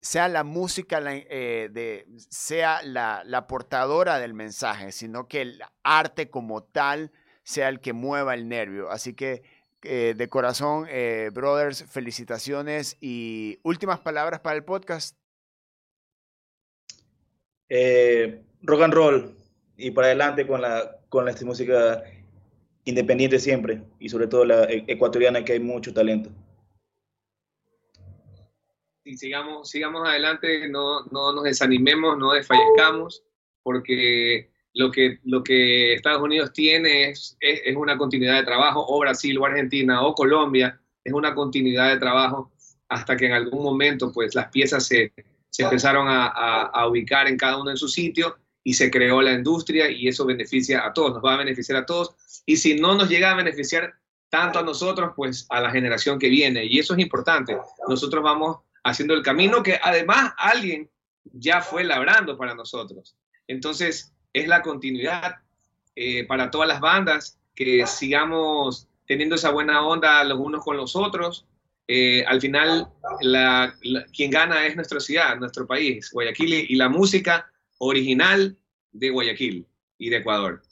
sea 0.00 0.28
la 0.28 0.44
música, 0.44 1.00
eh, 1.04 1.68
de, 1.70 2.06
sea 2.30 2.82
la, 2.82 3.22
la 3.24 3.46
portadora 3.46 4.18
del 4.18 4.34
mensaje, 4.34 4.92
sino 4.92 5.28
que 5.28 5.42
el 5.42 5.62
arte 5.82 6.30
como 6.30 6.62
tal 6.62 7.12
sea 7.42 7.68
el 7.68 7.80
que 7.80 7.92
mueva 7.92 8.34
el 8.34 8.48
nervio. 8.48 8.90
Así 8.90 9.14
que 9.14 9.42
eh, 9.82 10.14
de 10.16 10.28
corazón, 10.28 10.86
eh, 10.88 11.30
brothers, 11.32 11.84
felicitaciones 11.84 12.96
y 13.00 13.58
últimas 13.62 14.00
palabras 14.00 14.40
para 14.40 14.56
el 14.56 14.64
podcast. 14.64 15.16
Eh, 17.68 18.42
rock 18.62 18.82
and 18.82 18.94
roll 18.94 19.36
y 19.76 19.90
para 19.92 20.08
adelante 20.08 20.46
con 20.46 20.60
la, 20.60 20.98
con 21.08 21.24
la 21.24 21.34
música 21.44 22.02
independiente 22.84 23.38
siempre 23.38 23.82
y 23.98 24.08
sobre 24.08 24.26
todo 24.26 24.44
la 24.44 24.64
e, 24.64 24.84
ecuatoriana 24.86 25.44
que 25.44 25.52
hay 25.52 25.60
mucho 25.60 25.94
talento. 25.94 26.30
Y 29.04 29.16
sigamos, 29.16 29.70
sigamos 29.70 30.06
adelante, 30.06 30.68
no, 30.68 31.04
no 31.06 31.32
nos 31.32 31.44
desanimemos, 31.44 32.18
no 32.18 32.32
desfallezcamos, 32.32 33.24
porque 33.62 34.49
lo 34.74 34.90
que, 34.90 35.18
lo 35.24 35.42
que 35.42 35.94
Estados 35.94 36.22
Unidos 36.22 36.52
tiene 36.52 37.10
es, 37.10 37.36
es, 37.40 37.76
una 37.76 37.98
continuidad 37.98 38.36
de 38.36 38.44
trabajo, 38.44 38.84
o 38.86 39.00
Brasil, 39.00 39.36
o 39.38 39.46
Argentina, 39.46 40.02
o 40.02 40.14
Colombia, 40.14 40.80
es 41.02 41.12
una 41.12 41.34
continuidad 41.34 41.90
de 41.90 41.98
trabajo 41.98 42.52
hasta 42.88 43.16
que 43.16 43.26
en 43.26 43.32
algún 43.32 43.62
momento 43.62 44.12
pues 44.12 44.34
las 44.34 44.48
piezas 44.48 44.86
se, 44.86 45.12
se 45.48 45.62
empezaron 45.62 46.08
a, 46.08 46.26
a, 46.26 46.88
ubicar 46.88 47.28
en 47.28 47.36
cada 47.36 47.60
uno 47.60 47.70
en 47.70 47.76
su 47.76 47.88
sitio 47.88 48.36
y 48.62 48.74
se 48.74 48.90
creó 48.90 49.22
la 49.22 49.32
industria 49.32 49.90
y 49.90 50.08
eso 50.08 50.26
beneficia 50.26 50.84
a 50.84 50.92
todos, 50.92 51.14
nos 51.14 51.24
va 51.24 51.34
a 51.34 51.38
beneficiar 51.38 51.78
a 51.78 51.86
todos. 51.86 52.14
Y 52.46 52.56
si 52.56 52.78
no 52.78 52.94
nos 52.94 53.08
llega 53.08 53.30
a 53.30 53.36
beneficiar 53.36 53.94
tanto 54.28 54.58
a 54.58 54.62
nosotros, 54.62 55.12
pues 55.16 55.46
a 55.50 55.60
la 55.60 55.70
generación 55.70 56.18
que 56.18 56.28
viene. 56.28 56.64
Y 56.64 56.78
eso 56.78 56.94
es 56.94 57.00
importante. 57.00 57.56
Nosotros 57.88 58.22
vamos 58.22 58.58
haciendo 58.84 59.14
el 59.14 59.22
camino 59.22 59.62
que 59.62 59.78
además 59.82 60.32
alguien 60.36 60.90
ya 61.24 61.60
fue 61.60 61.84
labrando 61.84 62.36
para 62.36 62.54
nosotros. 62.54 63.16
Entonces, 63.46 64.12
es 64.32 64.48
la 64.48 64.62
continuidad 64.62 65.36
eh, 65.96 66.26
para 66.26 66.50
todas 66.50 66.68
las 66.68 66.80
bandas, 66.80 67.38
que 67.54 67.86
sigamos 67.86 68.88
teniendo 69.06 69.34
esa 69.34 69.50
buena 69.50 69.86
onda 69.86 70.22
los 70.24 70.38
unos 70.38 70.64
con 70.64 70.76
los 70.76 70.94
otros. 70.96 71.46
Eh, 71.88 72.24
al 72.26 72.40
final, 72.40 72.88
quien 74.12 74.30
gana 74.30 74.66
es 74.66 74.76
nuestra 74.76 75.00
ciudad, 75.00 75.36
nuestro 75.36 75.66
país, 75.66 76.10
Guayaquil, 76.12 76.66
y 76.68 76.76
la 76.76 76.88
música 76.88 77.50
original 77.78 78.56
de 78.92 79.10
Guayaquil 79.10 79.66
y 79.98 80.10
de 80.10 80.16
Ecuador. 80.18 80.62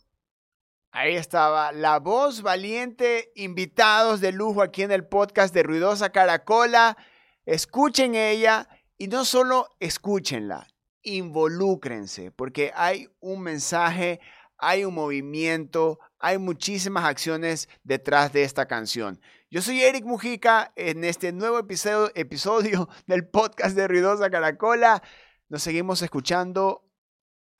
Ahí 0.92 1.16
estaba 1.16 1.72
la 1.72 1.98
voz 1.98 2.42
valiente, 2.42 3.32
invitados 3.34 4.20
de 4.20 4.32
lujo 4.32 4.62
aquí 4.62 4.82
en 4.82 4.92
el 4.92 5.06
podcast 5.06 5.52
de 5.52 5.62
Ruidosa 5.62 6.10
Caracola. 6.10 6.96
Escuchen 7.44 8.14
ella 8.14 8.68
y 8.96 9.08
no 9.08 9.24
solo 9.24 9.68
escúchenla, 9.80 10.66
involúcrense, 11.02 12.30
porque 12.30 12.72
hay 12.74 13.08
un 13.20 13.42
mensaje, 13.42 14.20
hay 14.56 14.84
un 14.84 14.94
movimiento, 14.94 15.98
hay 16.18 16.38
muchísimas 16.38 17.04
acciones 17.04 17.68
detrás 17.84 18.32
de 18.32 18.42
esta 18.42 18.66
canción. 18.66 19.20
Yo 19.50 19.62
soy 19.62 19.82
Eric 19.82 20.04
Mujica 20.04 20.72
en 20.76 21.04
este 21.04 21.32
nuevo 21.32 21.58
episodio, 21.58 22.10
episodio 22.14 22.88
del 23.06 23.26
podcast 23.26 23.74
de 23.74 23.88
Ruidosa 23.88 24.28
Caracola. 24.30 25.02
Nos 25.48 25.62
seguimos 25.62 26.02
escuchando. 26.02 26.84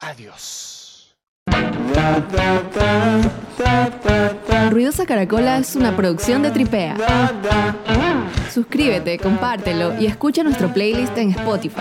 Adiós. 0.01 1.17
Ruidosa 4.71 5.07
Caracola 5.07 5.59
es 5.59 5.75
una 5.77 5.97
producción 5.97 6.43
de 6.43 6.51
Tripea. 6.51 6.97
Suscríbete, 8.53 9.19
compártelo 9.19 9.99
y 9.99 10.07
escucha 10.07 10.43
nuestro 10.43 10.73
playlist 10.73 11.17
en 11.17 11.31
Spotify. 11.31 11.81